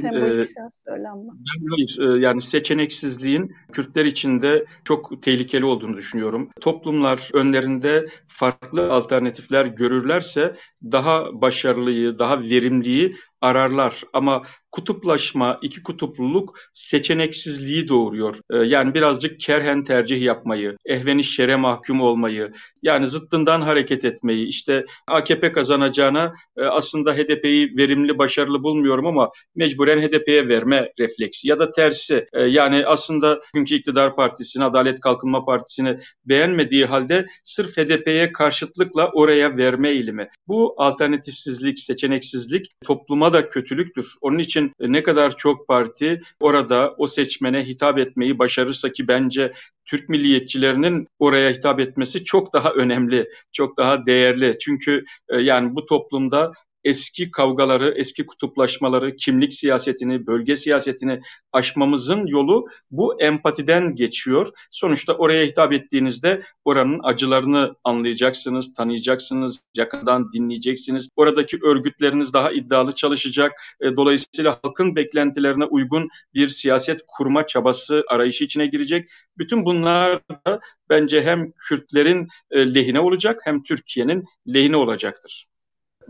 Sembolik 0.00 0.46
siyasi 0.46 0.80
söylem 0.80 1.18
mi? 1.18 1.30
hayır. 1.70 1.98
E, 2.00 2.20
yani 2.20 2.42
seçeneksizliğin 2.42 3.54
Kürtler 3.72 4.04
için 4.04 4.42
de 4.42 4.64
çok 4.84 5.22
tehlikeli 5.22 5.64
olduğunu 5.64 5.96
düşünüyorum. 5.96 6.50
Toplumlar 6.60 7.30
önlerinde 7.32 8.08
farklı 8.28 8.92
alternatifler 8.92 9.66
görürlerse 9.66 10.56
daha 10.82 11.40
başarılıyı, 11.40 12.18
daha 12.18 12.40
verimliyi 12.40 13.16
ararlar. 13.40 14.02
Ama 14.12 14.42
kutuplaşma, 14.72 15.58
iki 15.62 15.82
kutupluluk 15.82 16.58
seçeneksizliği 16.72 17.88
doğuruyor. 17.88 18.36
Ee, 18.50 18.56
yani 18.56 18.94
birazcık 18.94 19.40
kerhen 19.40 19.84
tercih 19.84 20.22
yapmayı, 20.22 20.76
ehveni 20.86 21.24
şere 21.24 21.56
mahkum 21.56 22.00
olmayı, 22.00 22.52
yani 22.82 23.06
zıttından 23.06 23.60
hareket 23.60 24.04
etmeyi, 24.04 24.46
işte 24.46 24.86
AKP 25.06 25.52
kazanacağına 25.52 26.34
e, 26.56 26.62
aslında 26.62 27.14
HDP'yi 27.14 27.76
verimli, 27.76 28.18
başarılı 28.18 28.62
bulmuyorum 28.62 29.06
ama 29.06 29.30
mecburen 29.56 30.00
HDP'ye 30.00 30.48
verme 30.48 30.92
refleksi 30.98 31.48
ya 31.48 31.58
da 31.58 31.72
tersi. 31.72 32.26
E, 32.32 32.42
yani 32.42 32.86
aslında 32.86 33.40
bugünkü 33.54 33.74
iktidar 33.74 34.16
partisini, 34.16 34.64
Adalet 34.64 35.00
Kalkınma 35.00 35.44
Partisi'ni 35.44 35.98
beğenmediği 36.24 36.84
halde 36.84 37.26
sırf 37.44 37.76
HDP'ye 37.76 38.32
karşıtlıkla 38.32 39.10
oraya 39.14 39.56
verme 39.56 39.90
eğilimi. 39.90 40.28
Bu 40.48 40.74
alternatifsizlik, 40.76 41.78
seçeneksizlik 41.78 42.66
topluma 42.84 43.32
da 43.32 43.48
kötülüktür. 43.48 44.14
Onun 44.20 44.38
için 44.38 44.59
için 44.66 44.92
ne 44.92 45.02
kadar 45.02 45.36
çok 45.36 45.68
parti 45.68 46.20
orada 46.40 46.94
o 46.98 47.06
seçmene 47.06 47.66
hitap 47.66 47.98
etmeyi 47.98 48.38
başarırsa 48.38 48.92
ki 48.92 49.08
bence 49.08 49.52
Türk 49.84 50.08
milliyetçilerinin 50.08 51.06
oraya 51.18 51.50
hitap 51.50 51.80
etmesi 51.80 52.24
çok 52.24 52.52
daha 52.52 52.70
önemli, 52.70 53.28
çok 53.52 53.76
daha 53.76 54.06
değerli. 54.06 54.58
Çünkü 54.58 55.04
e, 55.28 55.36
yani 55.36 55.74
bu 55.74 55.86
toplumda 55.86 56.52
eski 56.84 57.30
kavgaları, 57.30 57.94
eski 57.96 58.26
kutuplaşmaları, 58.26 59.16
kimlik 59.16 59.52
siyasetini, 59.52 60.26
bölge 60.26 60.56
siyasetini 60.56 61.20
aşmamızın 61.52 62.26
yolu 62.26 62.66
bu 62.90 63.20
empatiden 63.20 63.94
geçiyor. 63.94 64.46
Sonuçta 64.70 65.12
oraya 65.14 65.46
hitap 65.46 65.72
ettiğinizde 65.72 66.42
oranın 66.64 67.00
acılarını 67.02 67.74
anlayacaksınız, 67.84 68.74
tanıyacaksınız, 68.74 69.60
yakından 69.76 70.32
dinleyeceksiniz. 70.32 71.08
Oradaki 71.16 71.58
örgütleriniz 71.62 72.32
daha 72.32 72.52
iddialı 72.52 72.94
çalışacak. 72.94 73.52
E, 73.80 73.96
dolayısıyla 73.96 74.58
halkın 74.62 74.96
beklentilerine 74.96 75.64
uygun 75.64 76.08
bir 76.34 76.48
siyaset 76.48 77.00
kurma 77.06 77.46
çabası 77.46 78.04
arayışı 78.08 78.44
içine 78.44 78.66
girecek. 78.66 79.08
Bütün 79.38 79.64
bunlar 79.64 80.20
da 80.46 80.60
bence 80.90 81.22
hem 81.22 81.52
Kürtlerin 81.52 82.28
e, 82.50 82.74
lehine 82.74 83.00
olacak 83.00 83.40
hem 83.44 83.62
Türkiye'nin 83.62 84.24
lehine 84.48 84.76
olacaktır. 84.76 85.49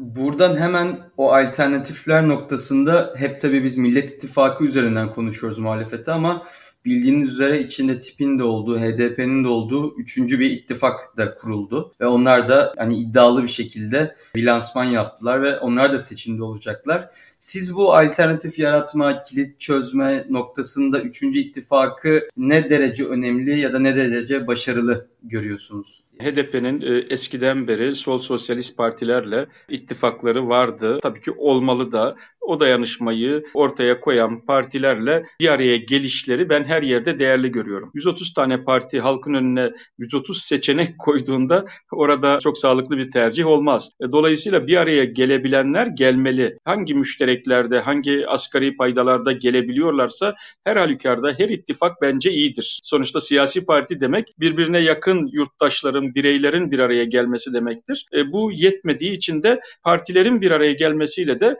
Buradan 0.00 0.56
hemen 0.56 0.98
o 1.16 1.32
alternatifler 1.32 2.28
noktasında 2.28 3.14
hep 3.16 3.38
tabii 3.38 3.64
biz 3.64 3.76
Millet 3.76 4.08
İttifakı 4.08 4.64
üzerinden 4.64 5.12
konuşuyoruz 5.12 5.58
muhalefete 5.58 6.12
ama 6.12 6.46
bildiğiniz 6.84 7.32
üzere 7.32 7.60
içinde 7.60 8.00
tipin 8.00 8.38
de 8.38 8.44
olduğu, 8.44 8.78
HDP'nin 8.78 9.44
de 9.44 9.48
olduğu 9.48 9.96
üçüncü 9.98 10.40
bir 10.40 10.50
ittifak 10.50 11.16
da 11.16 11.34
kuruldu. 11.34 11.94
Ve 12.00 12.06
onlar 12.06 12.48
da 12.48 12.74
hani 12.76 12.96
iddialı 12.96 13.42
bir 13.42 13.48
şekilde 13.48 14.16
bir 14.34 14.46
lansman 14.46 14.84
yaptılar 14.84 15.42
ve 15.42 15.58
onlar 15.58 15.92
da 15.92 15.98
seçimde 15.98 16.42
olacaklar. 16.42 17.10
Siz 17.38 17.74
bu 17.74 17.94
alternatif 17.94 18.58
yaratma, 18.58 19.22
kilit 19.22 19.60
çözme 19.60 20.26
noktasında 20.30 21.00
üçüncü 21.00 21.38
ittifakı 21.38 22.28
ne 22.36 22.70
derece 22.70 23.04
önemli 23.04 23.60
ya 23.60 23.72
da 23.72 23.78
ne 23.78 23.96
derece 23.96 24.46
başarılı 24.46 25.08
görüyorsunuz? 25.22 26.02
HDP'nin 26.20 26.80
e, 26.82 27.14
eskiden 27.14 27.68
beri 27.68 27.94
sol 27.94 28.18
sosyalist 28.18 28.76
partilerle 28.76 29.46
ittifakları 29.68 30.48
vardı. 30.48 30.98
Tabii 31.02 31.20
ki 31.20 31.30
olmalı 31.30 31.92
da 31.92 32.16
o 32.40 32.60
dayanışmayı 32.60 33.42
ortaya 33.54 34.00
koyan 34.00 34.46
partilerle 34.46 35.24
bir 35.40 35.48
araya 35.48 35.76
gelişleri 35.76 36.48
ben 36.48 36.64
her 36.64 36.82
yerde 36.82 37.18
değerli 37.18 37.50
görüyorum. 37.52 37.90
130 37.94 38.32
tane 38.32 38.64
parti 38.64 39.00
halkın 39.00 39.34
önüne 39.34 39.70
130 39.98 40.42
seçenek 40.42 40.98
koyduğunda 40.98 41.64
orada 41.92 42.38
çok 42.38 42.58
sağlıklı 42.58 42.98
bir 42.98 43.10
tercih 43.10 43.46
olmaz. 43.46 43.90
E, 44.00 44.12
dolayısıyla 44.12 44.66
bir 44.66 44.76
araya 44.76 45.04
gelebilenler 45.04 45.86
gelmeli. 45.86 46.58
Hangi 46.64 46.94
müştereklerde, 46.94 47.80
hangi 47.80 48.28
asgari 48.28 48.76
paydalarda 48.76 49.32
gelebiliyorlarsa 49.32 50.34
her 50.64 50.76
halükarda 50.76 51.34
her 51.38 51.48
ittifak 51.48 52.02
bence 52.02 52.30
iyidir. 52.30 52.80
Sonuçta 52.82 53.20
siyasi 53.20 53.66
parti 53.66 54.00
demek 54.00 54.28
birbirine 54.38 54.80
yakın 54.80 55.26
yurttaşların, 55.32 56.14
bireylerin 56.14 56.70
bir 56.70 56.78
araya 56.78 57.04
gelmesi 57.04 57.52
demektir. 57.52 58.06
E, 58.14 58.32
bu 58.32 58.52
yetmediği 58.52 59.12
için 59.12 59.42
de 59.42 59.60
partilerin 59.84 60.40
bir 60.40 60.50
araya 60.50 60.72
gelmesiyle 60.72 61.40
de 61.40 61.56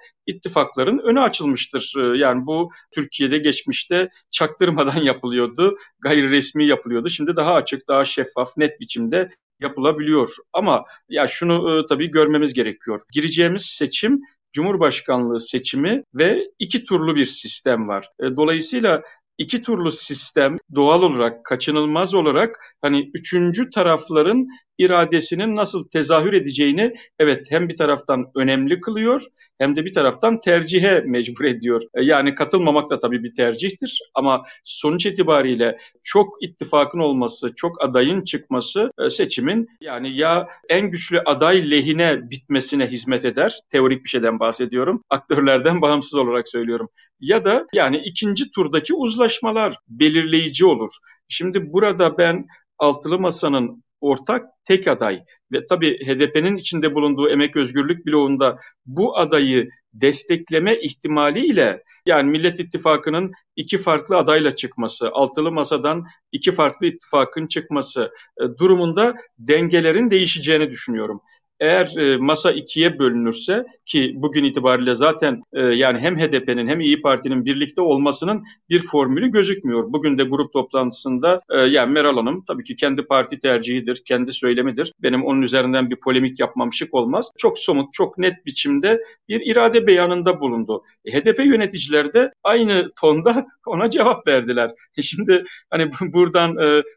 ittifakların 0.71 0.99
önü 0.99 1.21
açılmıştır. 1.21 1.93
E, 1.99 2.19
yani 2.19 2.47
bu 2.47 2.71
Türkiye'de 2.95 3.39
geçmişte 3.39 4.09
çaktırmadan 4.31 4.97
yapılıyordu, 5.03 5.77
gayri 6.03 6.31
resmi 6.31 6.67
yapılıyordu. 6.67 7.09
Şimdi 7.09 7.37
daha 7.37 7.55
açık, 7.55 7.89
daha 7.89 8.05
şeffaf, 8.05 8.57
net 8.57 8.81
biçimde 8.81 9.29
yapılabiliyor. 9.61 10.35
Ama 10.53 10.85
ya 11.09 11.29
şunu 11.29 11.79
e, 11.79 11.87
tabii 11.87 12.11
görmemiz 12.11 12.55
gerekiyor. 12.55 13.01
Gireceğimiz 13.13 13.63
seçim 13.67 14.21
Cumhurbaşkanlığı 14.53 15.41
seçimi 15.41 16.03
ve 16.15 16.45
iki 16.59 16.85
turlu 16.85 17.17
bir 17.17 17.27
sistem 17.27 17.89
var. 17.89 18.09
E, 18.23 18.37
dolayısıyla 18.37 19.03
iki 19.39 19.63
turlu 19.63 19.93
sistem 19.93 20.59
doğal 20.75 21.03
olarak, 21.03 21.45
kaçınılmaz 21.45 22.15
olarak 22.15 22.77
hani 22.83 23.11
üçüncü 23.15 23.71
tarafların 23.71 24.47
iradesinin 24.81 25.57
nasıl 25.57 25.89
tezahür 25.89 26.33
edeceğini 26.33 26.95
evet 27.19 27.47
hem 27.51 27.69
bir 27.69 27.77
taraftan 27.77 28.27
önemli 28.35 28.81
kılıyor 28.81 29.23
hem 29.59 29.77
de 29.77 29.85
bir 29.85 29.93
taraftan 29.93 30.41
tercihe 30.41 31.01
mecbur 31.01 31.45
ediyor. 31.45 31.83
E, 31.95 32.03
yani 32.03 32.35
katılmamak 32.35 32.91
da 32.91 33.01
tabii 33.01 33.23
bir 33.23 33.35
tercihtir 33.35 33.99
ama 34.15 34.43
sonuç 34.65 35.07
itibariyle 35.07 35.79
çok 36.03 36.29
ittifakın 36.43 36.99
olması, 36.99 37.55
çok 37.55 37.85
adayın 37.85 38.25
çıkması 38.25 38.93
e, 38.99 39.11
seçimin 39.11 39.69
yani 39.81 40.17
ya 40.17 40.49
en 40.69 40.91
güçlü 40.91 41.21
aday 41.21 41.71
lehine 41.71 42.31
bitmesine 42.31 42.87
hizmet 42.87 43.25
eder. 43.25 43.61
Teorik 43.71 44.05
bir 44.05 44.09
şeyden 44.09 44.41
bahsediyorum. 44.41 45.03
Aktörlerden 45.11 45.83
bağımsız 45.83 46.15
olarak 46.15 46.49
söylüyorum. 46.49 46.89
Ya 47.21 47.45
da 47.45 47.67
yani 47.73 47.97
ikinci 47.97 48.51
turdaki 48.51 48.95
uzlaşmalar 48.95 49.77
belirleyici 49.89 50.67
olur. 50.67 50.91
Şimdi 51.29 51.73
burada 51.73 52.19
ben 52.19 52.47
altılı 52.79 53.19
masanın 53.19 53.83
ortak 54.01 54.47
tek 54.65 54.89
aday 54.89 55.21
ve 55.53 55.67
tabii 55.67 55.99
HDP'nin 56.07 56.57
içinde 56.57 56.95
bulunduğu 56.95 57.29
Emek 57.29 57.57
Özgürlük 57.57 58.07
bloğunda 58.07 58.57
bu 58.87 59.19
adayı 59.19 59.69
destekleme 59.95 60.81
ihtimaliyle 60.81 61.83
yani 62.07 62.31
Millet 62.31 62.61
İttifakı'nın 62.61 63.33
iki 63.57 63.79
farklı 63.79 64.17
adayla 64.17 64.57
çıkması, 64.57 65.11
altılı 65.13 65.53
masadan 65.53 66.05
iki 66.33 66.53
farklı 66.53 66.87
ittifakın 66.87 67.47
çıkması 67.47 68.13
e, 68.41 68.45
durumunda 68.59 69.15
dengelerin 69.39 70.11
değişeceğini 70.11 70.71
düşünüyorum. 70.71 71.21
Eğer 71.61 71.97
e, 71.97 72.17
masa 72.17 72.53
ikiye 72.53 72.99
bölünürse 72.99 73.67
ki 73.87 74.13
bugün 74.17 74.45
itibariyle 74.45 74.95
zaten 74.95 75.43
e, 75.53 75.63
yani 75.63 75.99
hem 75.99 76.17
HDP'nin 76.17 76.67
hem 76.67 76.81
İyi 76.81 77.03
Parti'nin 77.03 77.45
birlikte 77.45 77.81
olmasının 77.81 78.45
bir 78.69 78.81
formülü 78.81 79.31
gözükmüyor. 79.31 79.93
Bugün 79.93 80.19
de 80.19 80.23
grup 80.23 80.53
toplantısında 80.53 81.41
e, 81.51 81.59
yani 81.59 81.93
Meral 81.93 82.17
Hanım 82.17 82.45
tabii 82.45 82.65
ki 82.65 82.77
kendi 82.77 83.03
parti 83.03 83.39
tercihidir, 83.39 84.03
kendi 84.07 84.33
söylemidir. 84.33 84.93
Benim 85.03 85.25
onun 85.25 85.43
üzerinden 85.43 85.91
bir 85.91 85.97
polemik 85.97 86.41
yapmam 86.41 86.73
şık 86.73 86.95
olmaz. 86.95 87.31
Çok 87.39 87.59
somut, 87.59 87.93
çok 87.93 88.19
net 88.19 88.47
biçimde 88.47 89.01
bir 89.29 89.41
irade 89.41 89.87
beyanında 89.87 90.41
bulundu. 90.41 90.83
HDP 91.09 91.39
yöneticiler 91.39 92.13
de 92.13 92.33
aynı 92.45 92.91
tonda 93.01 93.47
ona 93.67 93.91
cevap 93.91 94.27
verdiler. 94.27 94.71
Şimdi 95.03 95.45
hani 95.71 95.91
buradan 96.03 96.57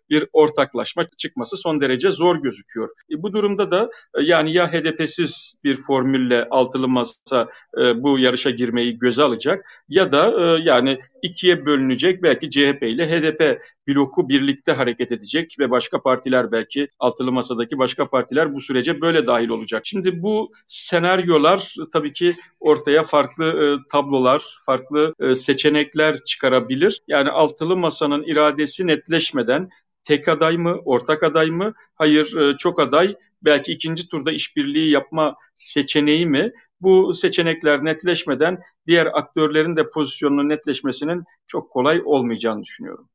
bir 0.09 0.25
ortaklaşma 0.33 1.05
çıkması 1.17 1.57
son 1.57 1.81
derece 1.81 2.11
zor 2.11 2.35
gözüküyor. 2.35 2.89
Bu 3.17 3.33
durumda 3.33 3.71
da 3.71 3.89
yani 4.21 4.52
ya 4.53 4.73
HDP'siz 4.73 5.55
bir 5.63 5.75
formülle 5.75 6.47
altılı 6.49 6.87
masa 6.87 7.49
e, 7.77 8.03
bu 8.03 8.19
yarışa 8.19 8.49
girmeyi 8.49 8.99
göze 8.99 9.23
alacak 9.23 9.65
ya 9.89 10.11
da 10.11 10.33
e, 10.39 10.61
yani 10.63 10.99
ikiye 11.21 11.65
bölünecek 11.65 12.23
belki 12.23 12.49
CHP 12.49 12.83
ile 12.83 13.09
HDP 13.09 13.61
bloku 13.87 14.29
birlikte 14.29 14.71
hareket 14.71 15.11
edecek 15.11 15.55
ve 15.59 15.71
başka 15.71 16.01
partiler 16.01 16.51
belki 16.51 16.87
altılı 16.99 17.31
masadaki 17.31 17.77
başka 17.77 18.09
partiler 18.09 18.53
bu 18.53 18.61
sürece 18.61 19.01
böyle 19.01 19.27
dahil 19.27 19.49
olacak. 19.49 19.81
Şimdi 19.85 20.21
bu 20.21 20.51
senaryolar 20.67 21.75
tabii 21.93 22.13
ki 22.13 22.35
ortaya 22.59 23.03
farklı 23.03 23.45
e, 23.45 23.65
tablolar, 23.91 24.43
farklı 24.65 25.13
e, 25.19 25.35
seçenekler 25.35 26.23
çıkarabilir. 26.23 27.01
Yani 27.07 27.29
altılı 27.29 27.77
masanın 27.77 28.23
iradesi 28.23 28.87
netleşmeden 28.87 29.69
tek 30.03 30.27
aday 30.27 30.57
mı, 30.57 30.79
ortak 30.85 31.23
aday 31.23 31.47
mı? 31.47 31.73
Hayır, 31.95 32.37
e, 32.37 32.57
çok 32.57 32.79
aday. 32.79 33.15
Belki 33.41 33.71
ikinci 33.71 34.07
turda 34.07 34.31
işbirliği 34.31 34.91
yapma 34.91 35.35
seçeneği 35.55 36.25
mi? 36.25 36.51
Bu 36.81 37.13
seçenekler 37.13 37.85
netleşmeden 37.85 38.61
diğer 38.87 39.05
aktörlerin 39.13 39.75
de 39.75 39.89
pozisyonunun 39.89 40.49
netleşmesinin 40.49 41.23
çok 41.47 41.71
kolay 41.71 42.01
olmayacağını 42.05 42.63
düşünüyorum. 42.63 43.09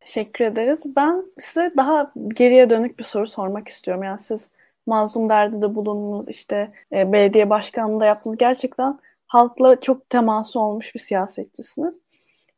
Teşekkür 0.00 0.44
ederiz. 0.44 0.80
Ben 0.96 1.24
size 1.40 1.72
daha 1.76 2.12
geriye 2.28 2.70
dönük 2.70 2.98
bir 2.98 3.04
soru 3.04 3.26
sormak 3.26 3.68
istiyorum. 3.68 4.02
Yani 4.02 4.20
siz 4.20 4.50
mazlum 4.86 5.28
derdi 5.28 5.62
de 5.62 5.74
bulundunuz, 5.74 6.28
işte 6.28 6.68
e, 6.92 7.12
belediye 7.12 7.50
başkanlığı 7.50 8.00
da 8.00 8.06
yaptınız. 8.06 8.36
Gerçekten 8.36 8.98
halkla 9.26 9.80
çok 9.80 10.10
teması 10.10 10.60
olmuş 10.60 10.94
bir 10.94 11.00
siyasetçisiniz. 11.00 12.00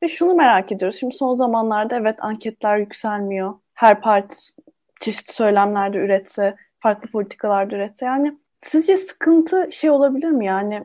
Ve 0.02 0.08
şunu 0.08 0.34
merak 0.34 0.72
ediyoruz. 0.72 0.98
Şimdi 0.98 1.16
son 1.16 1.34
zamanlarda 1.34 1.96
evet 1.96 2.16
anketler 2.20 2.78
yükselmiyor 2.78 3.54
her 3.76 4.00
parti 4.00 4.36
çeşitli 5.00 5.32
söylemlerde 5.32 5.98
üretse, 5.98 6.56
farklı 6.78 7.10
politikalarda 7.10 7.76
üretse. 7.76 8.06
Yani 8.06 8.38
sizce 8.58 8.96
sıkıntı 8.96 9.68
şey 9.72 9.90
olabilir 9.90 10.30
mi 10.30 10.46
yani 10.46 10.84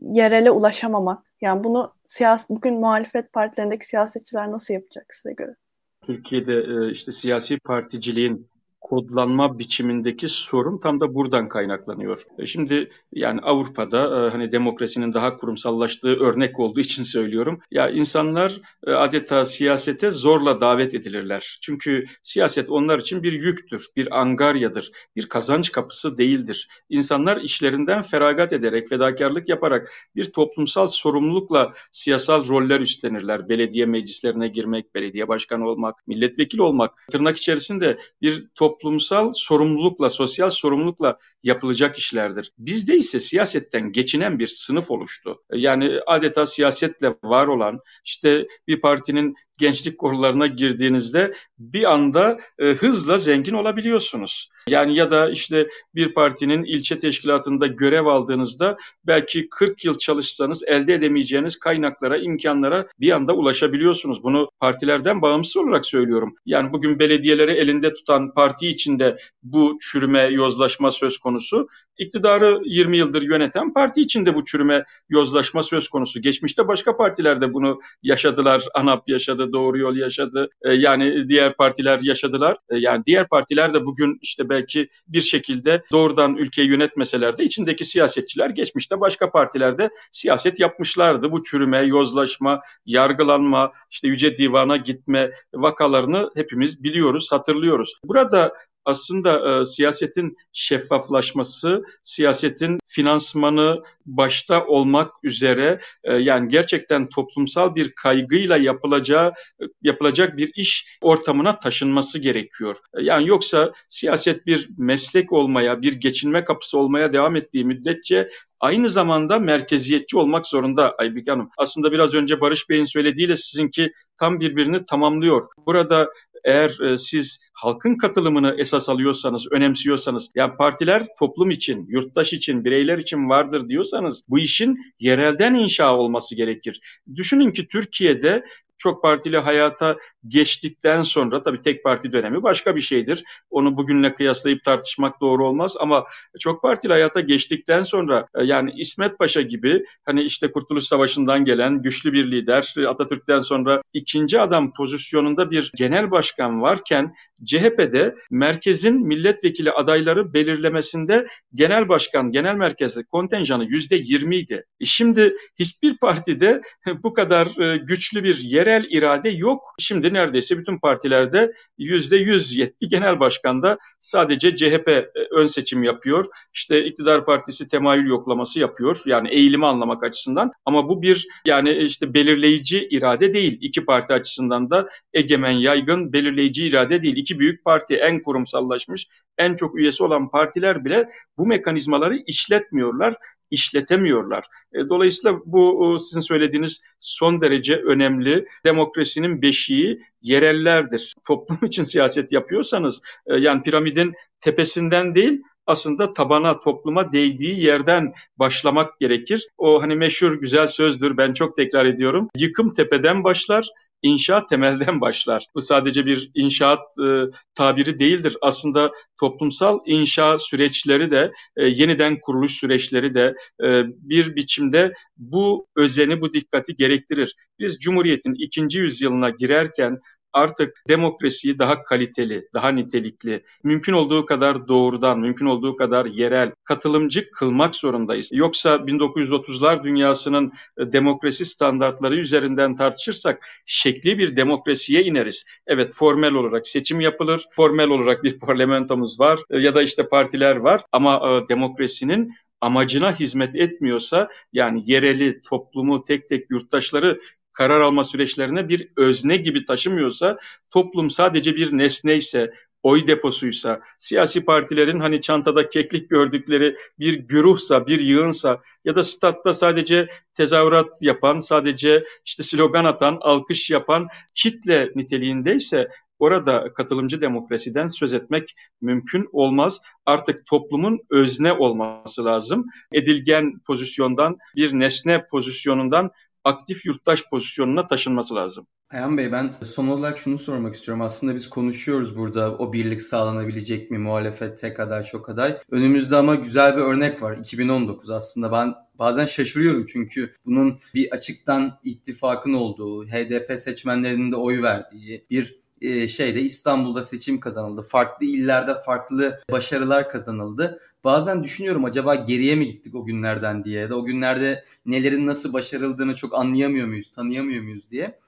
yerele 0.00 0.50
ulaşamamak? 0.50 1.24
Yani 1.40 1.64
bunu 1.64 1.94
siyasi, 2.06 2.48
bugün 2.48 2.74
muhalefet 2.74 3.32
partilerindeki 3.32 3.86
siyasetçiler 3.86 4.50
nasıl 4.50 4.74
yapacak 4.74 5.14
size 5.14 5.32
göre? 5.32 5.56
Türkiye'de 6.02 6.54
e, 6.54 6.90
işte 6.90 7.12
siyasi 7.12 7.58
particiliğin 7.60 8.49
kodlanma 8.90 9.58
biçimindeki 9.58 10.28
sorun 10.28 10.78
tam 10.78 11.00
da 11.00 11.14
buradan 11.14 11.48
kaynaklanıyor. 11.48 12.22
E, 12.38 12.46
şimdi 12.46 12.90
yani 13.12 13.40
Avrupa'da 13.40 14.26
e, 14.26 14.30
hani 14.30 14.52
demokrasinin 14.52 15.14
daha 15.14 15.36
kurumsallaştığı 15.36 16.16
örnek 16.16 16.60
olduğu 16.60 16.80
için 16.80 17.02
söylüyorum. 17.14 17.60
Ya 17.70 17.90
insanlar 17.90 18.60
e, 18.86 18.92
adeta 18.92 19.44
siyasete 19.44 20.10
zorla 20.10 20.60
davet 20.60 20.94
edilirler. 20.94 21.58
Çünkü 21.62 22.04
siyaset 22.22 22.70
onlar 22.70 22.98
için 22.98 23.22
bir 23.22 23.32
yüktür, 23.32 23.86
bir 23.96 24.20
angaryadır, 24.20 24.90
bir 25.16 25.28
kazanç 25.28 25.72
kapısı 25.72 26.18
değildir. 26.18 26.68
İnsanlar 26.88 27.36
işlerinden 27.36 28.02
feragat 28.02 28.52
ederek, 28.52 28.88
fedakarlık 28.88 29.48
yaparak 29.48 29.92
bir 30.16 30.32
toplumsal 30.32 30.88
sorumlulukla 30.88 31.72
siyasal 31.90 32.48
roller 32.48 32.80
üstlenirler. 32.80 33.48
Belediye 33.48 33.86
meclislerine 33.86 34.48
girmek, 34.48 34.94
belediye 34.94 35.28
başkanı 35.28 35.68
olmak, 35.68 36.06
milletvekili 36.06 36.62
olmak, 36.62 37.06
tırnak 37.10 37.36
içerisinde 37.36 37.98
bir 38.22 38.48
toplumsal 38.80 39.32
sorumlulukla, 39.32 40.10
sosyal 40.10 40.50
sorumlulukla 40.50 41.18
yapılacak 41.42 41.98
işlerdir. 41.98 42.52
Bizde 42.58 42.96
ise 42.96 43.20
siyasetten 43.20 43.92
geçinen 43.92 44.38
bir 44.38 44.46
sınıf 44.46 44.90
oluştu. 44.90 45.42
Yani 45.52 46.00
adeta 46.06 46.46
siyasetle 46.46 47.14
var 47.24 47.46
olan 47.46 47.80
işte 48.04 48.46
bir 48.68 48.80
partinin 48.80 49.34
gençlik 49.60 49.98
korularına 49.98 50.46
girdiğinizde 50.46 51.34
bir 51.58 51.92
anda 51.92 52.38
e, 52.58 52.66
hızla 52.66 53.18
zengin 53.18 53.54
olabiliyorsunuz. 53.54 54.50
Yani 54.68 54.96
ya 54.96 55.10
da 55.10 55.30
işte 55.30 55.68
bir 55.94 56.14
partinin 56.14 56.64
ilçe 56.64 56.98
teşkilatında 56.98 57.66
görev 57.66 58.06
aldığınızda 58.06 58.76
belki 59.06 59.48
40 59.48 59.84
yıl 59.84 59.98
çalışsanız 59.98 60.62
elde 60.66 60.94
edemeyeceğiniz 60.94 61.58
kaynaklara, 61.58 62.16
imkanlara 62.16 62.86
bir 63.00 63.12
anda 63.12 63.32
ulaşabiliyorsunuz. 63.32 64.22
Bunu 64.22 64.50
partilerden 64.60 65.22
bağımsız 65.22 65.56
olarak 65.56 65.86
söylüyorum. 65.86 66.34
Yani 66.46 66.72
bugün 66.72 66.98
belediyeleri 66.98 67.52
elinde 67.52 67.92
tutan 67.92 68.34
parti 68.34 68.68
içinde 68.68 69.16
bu 69.42 69.78
çürüme, 69.80 70.22
yozlaşma 70.22 70.90
söz 70.90 71.18
konusu. 71.18 71.68
İktidarı 72.00 72.60
20 72.64 72.96
yıldır 72.96 73.22
yöneten 73.22 73.72
parti 73.72 74.00
içinde 74.00 74.34
bu 74.34 74.44
çürüme, 74.44 74.84
yozlaşma 75.08 75.62
söz 75.62 75.88
konusu. 75.88 76.22
Geçmişte 76.22 76.68
başka 76.68 76.96
partiler 76.96 77.40
de 77.40 77.52
bunu 77.52 77.78
yaşadılar. 78.02 78.64
ANAP 78.74 79.08
yaşadı, 79.08 79.52
Doğru 79.52 79.78
Yol 79.78 79.96
yaşadı. 79.96 80.48
E, 80.62 80.72
yani 80.72 81.28
diğer 81.28 81.56
partiler 81.56 82.00
yaşadılar. 82.02 82.56
E, 82.70 82.76
yani 82.76 83.02
diğer 83.06 83.28
partiler 83.28 83.74
de 83.74 83.86
bugün 83.86 84.18
işte 84.22 84.48
belki 84.48 84.88
bir 85.08 85.20
şekilde 85.20 85.82
doğrudan 85.92 86.36
ülkeyi 86.36 86.68
yönetmeseler 86.68 87.38
de 87.38 87.44
içindeki 87.44 87.84
siyasetçiler 87.84 88.50
geçmişte 88.50 89.00
başka 89.00 89.30
partilerde 89.30 89.90
siyaset 90.10 90.60
yapmışlardı. 90.60 91.32
Bu 91.32 91.42
çürüme, 91.42 91.78
yozlaşma, 91.82 92.60
yargılanma, 92.86 93.72
işte 93.90 94.08
Yüce 94.08 94.36
Divan'a 94.36 94.76
gitme 94.76 95.30
vakalarını 95.54 96.30
hepimiz 96.34 96.82
biliyoruz, 96.84 97.32
hatırlıyoruz. 97.32 97.94
Burada 98.04 98.54
aslında 98.84 99.60
e, 99.60 99.64
siyasetin 99.64 100.36
şeffaflaşması, 100.52 101.84
siyasetin 102.02 102.78
finansmanı 102.86 103.82
başta 104.06 104.66
olmak 104.66 105.12
üzere 105.22 105.80
e, 106.04 106.14
yani 106.14 106.48
gerçekten 106.48 107.08
toplumsal 107.08 107.74
bir 107.74 107.92
kaygıyla 107.92 108.56
yapılacağı 108.56 109.28
e, 109.28 109.64
yapılacak 109.82 110.36
bir 110.36 110.50
iş 110.56 110.98
ortamına 111.00 111.58
taşınması 111.58 112.18
gerekiyor. 112.18 112.76
E, 112.94 113.02
yani 113.02 113.28
yoksa 113.28 113.72
siyaset 113.88 114.46
bir 114.46 114.68
meslek 114.78 115.32
olmaya, 115.32 115.82
bir 115.82 115.92
geçinme 115.92 116.44
kapısı 116.44 116.78
olmaya 116.78 117.12
devam 117.12 117.36
ettiği 117.36 117.64
müddetçe 117.64 118.28
aynı 118.60 118.88
zamanda 118.88 119.38
merkeziyetçi 119.38 120.16
olmak 120.16 120.46
zorunda 120.46 120.94
Aybik 120.98 121.30
Hanım. 121.30 121.50
Aslında 121.58 121.92
biraz 121.92 122.14
önce 122.14 122.40
Barış 122.40 122.68
Bey'in 122.68 122.84
söylediğiyle 122.84 123.36
sizinki 123.36 123.92
tam 124.16 124.40
birbirini 124.40 124.84
tamamlıyor. 124.84 125.44
Burada 125.66 126.08
eğer 126.44 126.80
e, 126.80 126.98
siz 126.98 127.40
halkın 127.52 127.96
katılımını 127.96 128.54
esas 128.58 128.88
alıyorsanız, 128.88 129.46
önemsiyorsanız, 129.52 130.30
ya 130.34 130.56
partiler 130.56 131.04
toplum 131.18 131.50
için, 131.50 131.86
yurttaş 131.88 132.32
için, 132.32 132.64
bireyler 132.64 132.98
için 132.98 133.28
vardır 133.28 133.68
diyorsanız 133.68 134.22
bu 134.28 134.38
işin 134.38 134.78
yerelden 134.98 135.54
inşa 135.54 135.96
olması 135.96 136.34
gerekir. 136.34 136.80
Düşünün 137.16 137.50
ki 137.50 137.68
Türkiye'de 137.68 138.44
çok 138.80 139.02
partili 139.02 139.38
hayata 139.38 139.96
geçtikten 140.28 141.02
sonra 141.02 141.42
tabii 141.42 141.62
tek 141.62 141.84
parti 141.84 142.12
dönemi 142.12 142.42
başka 142.42 142.76
bir 142.76 142.80
şeydir. 142.80 143.24
Onu 143.50 143.76
bugünle 143.76 144.14
kıyaslayıp 144.14 144.62
tartışmak 144.62 145.20
doğru 145.20 145.46
olmaz 145.46 145.76
ama 145.80 146.04
çok 146.38 146.62
partili 146.62 146.92
hayata 146.92 147.20
geçtikten 147.20 147.82
sonra 147.82 148.26
e, 148.34 148.44
yani 148.44 148.72
İsmet 148.76 149.18
Paşa 149.18 149.40
gibi 149.40 149.84
hani 150.04 150.22
işte 150.22 150.52
Kurtuluş 150.52 150.84
Savaşı'ndan 150.84 151.44
gelen 151.44 151.82
güçlü 151.82 152.12
bir 152.12 152.30
lider 152.30 152.74
Atatürk'ten 152.88 153.40
sonra 153.40 153.82
ikinci 153.92 154.40
adam 154.40 154.72
pozisyonunda 154.72 155.50
bir 155.50 155.72
genel 155.76 156.10
başkan 156.10 156.62
varken 156.62 157.14
CHP'de 157.44 158.14
merkezin 158.30 159.06
milletvekili 159.06 159.72
adayları 159.72 160.34
belirlemesinde 160.34 161.26
genel 161.54 161.88
başkan, 161.88 162.32
genel 162.32 162.54
merkezi 162.54 163.04
kontenjanı 163.04 163.64
yüzde 163.64 163.96
yirmiydi. 163.96 164.64
E 164.80 164.84
şimdi 164.84 165.34
hiçbir 165.58 165.96
partide 165.96 166.62
bu 167.02 167.12
kadar 167.12 167.46
e, 167.60 167.76
güçlü 167.76 168.24
bir 168.24 168.38
yerel 168.70 168.86
irade 168.90 169.28
yok. 169.28 169.74
Şimdi 169.78 170.14
neredeyse 170.14 170.58
bütün 170.58 170.78
partilerde 170.78 171.52
yüzde 171.78 172.16
yüz 172.16 172.56
yetki 172.56 172.88
genel 172.88 173.20
başkanda 173.20 173.78
sadece 173.98 174.56
CHP 174.56 174.88
e, 174.88 175.06
ön 175.30 175.46
seçim 175.46 175.82
yapıyor. 175.82 176.26
İşte 176.54 176.84
iktidar 176.84 177.26
partisi 177.26 177.68
temayül 177.68 178.08
yoklaması 178.08 178.60
yapıyor. 178.60 179.02
Yani 179.06 179.28
eğilimi 179.28 179.66
anlamak 179.66 180.04
açısından. 180.04 180.52
Ama 180.64 180.88
bu 180.88 181.02
bir 181.02 181.26
yani 181.46 181.72
işte 181.72 182.14
belirleyici 182.14 182.88
irade 182.90 183.32
değil. 183.32 183.58
İki 183.60 183.84
parti 183.84 184.12
açısından 184.12 184.70
da 184.70 184.86
egemen, 185.12 185.50
yaygın 185.50 186.12
belirleyici 186.12 186.66
irade 186.66 187.02
değil. 187.02 187.16
İki 187.16 187.38
büyük 187.38 187.64
parti 187.64 187.96
en 187.96 188.22
kurumsallaşmış, 188.22 189.06
en 189.38 189.54
çok 189.56 189.78
üyesi 189.78 190.04
olan 190.04 190.30
partiler 190.30 190.84
bile 190.84 191.08
bu 191.38 191.46
mekanizmaları 191.46 192.16
işletmiyorlar 192.26 193.14
işletemiyorlar. 193.50 194.44
E, 194.72 194.88
dolayısıyla 194.88 195.38
bu 195.44 195.96
sizin 195.98 196.20
söylediğiniz 196.20 196.82
son 197.00 197.40
derece 197.40 197.76
önemli. 197.76 198.46
Demokrasinin 198.64 199.42
beşiği 199.42 200.02
yerellerdir. 200.22 201.14
Toplum 201.26 201.58
için 201.62 201.82
siyaset 201.82 202.32
yapıyorsanız 202.32 203.02
e, 203.26 203.36
yani 203.36 203.62
piramidin 203.62 204.14
tepesinden 204.40 205.14
değil 205.14 205.42
aslında 205.70 206.12
tabana, 206.12 206.58
topluma 206.58 207.12
değdiği 207.12 207.64
yerden 207.64 208.12
başlamak 208.36 209.00
gerekir. 209.00 209.48
O 209.58 209.82
hani 209.82 209.96
meşhur 209.96 210.32
güzel 210.32 210.66
sözdür 210.66 211.16
ben 211.16 211.32
çok 211.32 211.56
tekrar 211.56 211.84
ediyorum. 211.84 212.28
Yıkım 212.36 212.74
tepeden 212.74 213.24
başlar, 213.24 213.68
inşaat 214.02 214.48
temelden 214.48 215.00
başlar. 215.00 215.46
Bu 215.54 215.60
sadece 215.60 216.06
bir 216.06 216.30
inşaat 216.34 216.80
e, 217.06 217.24
tabiri 217.54 217.98
değildir. 217.98 218.36
Aslında 218.42 218.92
toplumsal 219.20 219.78
inşa 219.86 220.38
süreçleri 220.38 221.10
de, 221.10 221.32
e, 221.56 221.64
yeniden 221.64 222.20
kuruluş 222.20 222.52
süreçleri 222.52 223.14
de 223.14 223.34
e, 223.64 223.84
bir 223.86 224.36
biçimde 224.36 224.92
bu 225.16 225.66
özeni, 225.76 226.20
bu 226.20 226.32
dikkati 226.32 226.76
gerektirir. 226.76 227.34
Biz 227.58 227.78
Cumhuriyet'in 227.78 228.34
ikinci 228.34 228.78
yüzyılına 228.78 229.30
girerken 229.30 229.98
artık 230.32 230.82
demokrasiyi 230.88 231.58
daha 231.58 231.82
kaliteli, 231.82 232.48
daha 232.54 232.68
nitelikli, 232.68 233.44
mümkün 233.64 233.92
olduğu 233.92 234.26
kadar 234.26 234.68
doğrudan, 234.68 235.18
mümkün 235.18 235.46
olduğu 235.46 235.76
kadar 235.76 236.06
yerel, 236.06 236.52
katılımcı 236.64 237.30
kılmak 237.30 237.74
zorundayız. 237.74 238.28
Yoksa 238.32 238.74
1930'lar 238.74 239.84
dünyasının 239.84 240.52
e, 240.78 240.92
demokrasi 240.92 241.44
standartları 241.44 242.16
üzerinden 242.16 242.76
tartışırsak 242.76 243.46
şekli 243.66 244.18
bir 244.18 244.36
demokrasiye 244.36 245.02
ineriz. 245.04 245.44
Evet 245.66 245.92
formel 245.94 246.34
olarak 246.34 246.66
seçim 246.66 247.00
yapılır, 247.00 247.44
formel 247.56 247.88
olarak 247.88 248.24
bir 248.24 248.38
parlamentomuz 248.46 249.20
var 249.20 249.40
e, 249.50 249.58
ya 249.58 249.74
da 249.74 249.82
işte 249.82 250.08
partiler 250.08 250.56
var 250.56 250.80
ama 250.92 251.14
e, 251.16 251.48
demokrasinin 251.48 252.34
amacına 252.60 253.20
hizmet 253.20 253.56
etmiyorsa 253.56 254.28
yani 254.52 254.82
yereli 254.84 255.42
toplumu 255.42 256.04
tek 256.04 256.28
tek 256.28 256.50
yurttaşları 256.50 257.18
karar 257.52 257.80
alma 257.80 258.04
süreçlerine 258.04 258.68
bir 258.68 258.88
özne 258.96 259.36
gibi 259.36 259.64
taşımıyorsa, 259.64 260.36
toplum 260.70 261.10
sadece 261.10 261.56
bir 261.56 261.78
nesneyse, 261.78 262.50
oy 262.82 263.06
deposuysa, 263.06 263.80
siyasi 263.98 264.44
partilerin 264.44 265.00
hani 265.00 265.20
çantada 265.20 265.68
keklik 265.68 266.10
gördükleri 266.10 266.76
bir 266.98 267.14
güruhsa, 267.14 267.86
bir 267.86 268.00
yığınsa 268.00 268.60
ya 268.84 268.96
da 268.96 269.04
statta 269.04 269.52
sadece 269.52 270.08
tezahürat 270.34 271.02
yapan, 271.02 271.38
sadece 271.38 272.04
işte 272.24 272.42
slogan 272.42 272.84
atan, 272.84 273.18
alkış 273.20 273.70
yapan 273.70 274.08
kitle 274.34 274.92
niteliğindeyse 274.94 275.88
orada 276.18 276.72
katılımcı 276.74 277.20
demokrasiden 277.20 277.88
söz 277.88 278.12
etmek 278.12 278.54
mümkün 278.80 279.28
olmaz. 279.32 279.80
Artık 280.06 280.46
toplumun 280.46 280.98
özne 281.10 281.52
olması 281.52 282.24
lazım. 282.24 282.66
Edilgen 282.92 283.58
pozisyondan 283.66 284.38
bir 284.56 284.72
nesne 284.72 285.26
pozisyonundan 285.26 286.10
aktif 286.44 286.86
yurttaş 286.86 287.24
pozisyonuna 287.30 287.86
taşınması 287.86 288.34
lazım. 288.34 288.66
Ayhan 288.90 289.18
Bey 289.18 289.32
ben 289.32 289.50
son 289.64 289.88
olarak 289.88 290.18
şunu 290.18 290.38
sormak 290.38 290.74
istiyorum. 290.74 291.02
Aslında 291.02 291.34
biz 291.34 291.50
konuşuyoruz 291.50 292.16
burada 292.16 292.56
o 292.56 292.72
birlik 292.72 293.02
sağlanabilecek 293.02 293.90
mi 293.90 293.98
muhalefet 293.98 294.58
tek 294.58 294.80
aday 294.80 295.04
çok 295.04 295.28
aday. 295.28 295.58
Önümüzde 295.70 296.16
ama 296.16 296.34
güzel 296.34 296.76
bir 296.76 296.82
örnek 296.82 297.22
var 297.22 297.36
2019 297.36 298.10
aslında 298.10 298.52
ben 298.52 298.74
bazen 298.98 299.26
şaşırıyorum 299.26 299.86
çünkü 299.86 300.32
bunun 300.44 300.78
bir 300.94 301.10
açıktan 301.12 301.78
ittifakın 301.84 302.52
olduğu, 302.52 303.06
HDP 303.06 303.60
seçmenlerinin 303.60 304.32
de 304.32 304.36
oy 304.36 304.62
verdiği 304.62 305.26
bir 305.30 305.59
e, 305.80 306.08
şeyde 306.08 306.42
İstanbul'da 306.42 307.04
seçim 307.04 307.40
kazanıldı. 307.40 307.82
Farklı 307.82 308.26
illerde 308.26 308.74
farklı 308.86 309.40
başarılar 309.50 310.08
kazanıldı. 310.08 310.80
Bazen 311.04 311.44
düşünüyorum 311.44 311.84
acaba 311.84 312.14
geriye 312.14 312.54
mi 312.54 312.66
gittik 312.66 312.94
o 312.94 313.04
günlerden 313.04 313.64
diye 313.64 313.80
ya 313.80 313.90
da 313.90 313.96
o 313.96 314.04
günlerde 314.04 314.64
nelerin 314.86 315.26
nasıl 315.26 315.52
başarıldığını 315.52 316.14
çok 316.14 316.34
anlayamıyor 316.34 316.86
muyuz, 316.86 317.10
tanıyamıyor 317.10 317.62
muyuz 317.62 317.90
diye. 317.90 318.18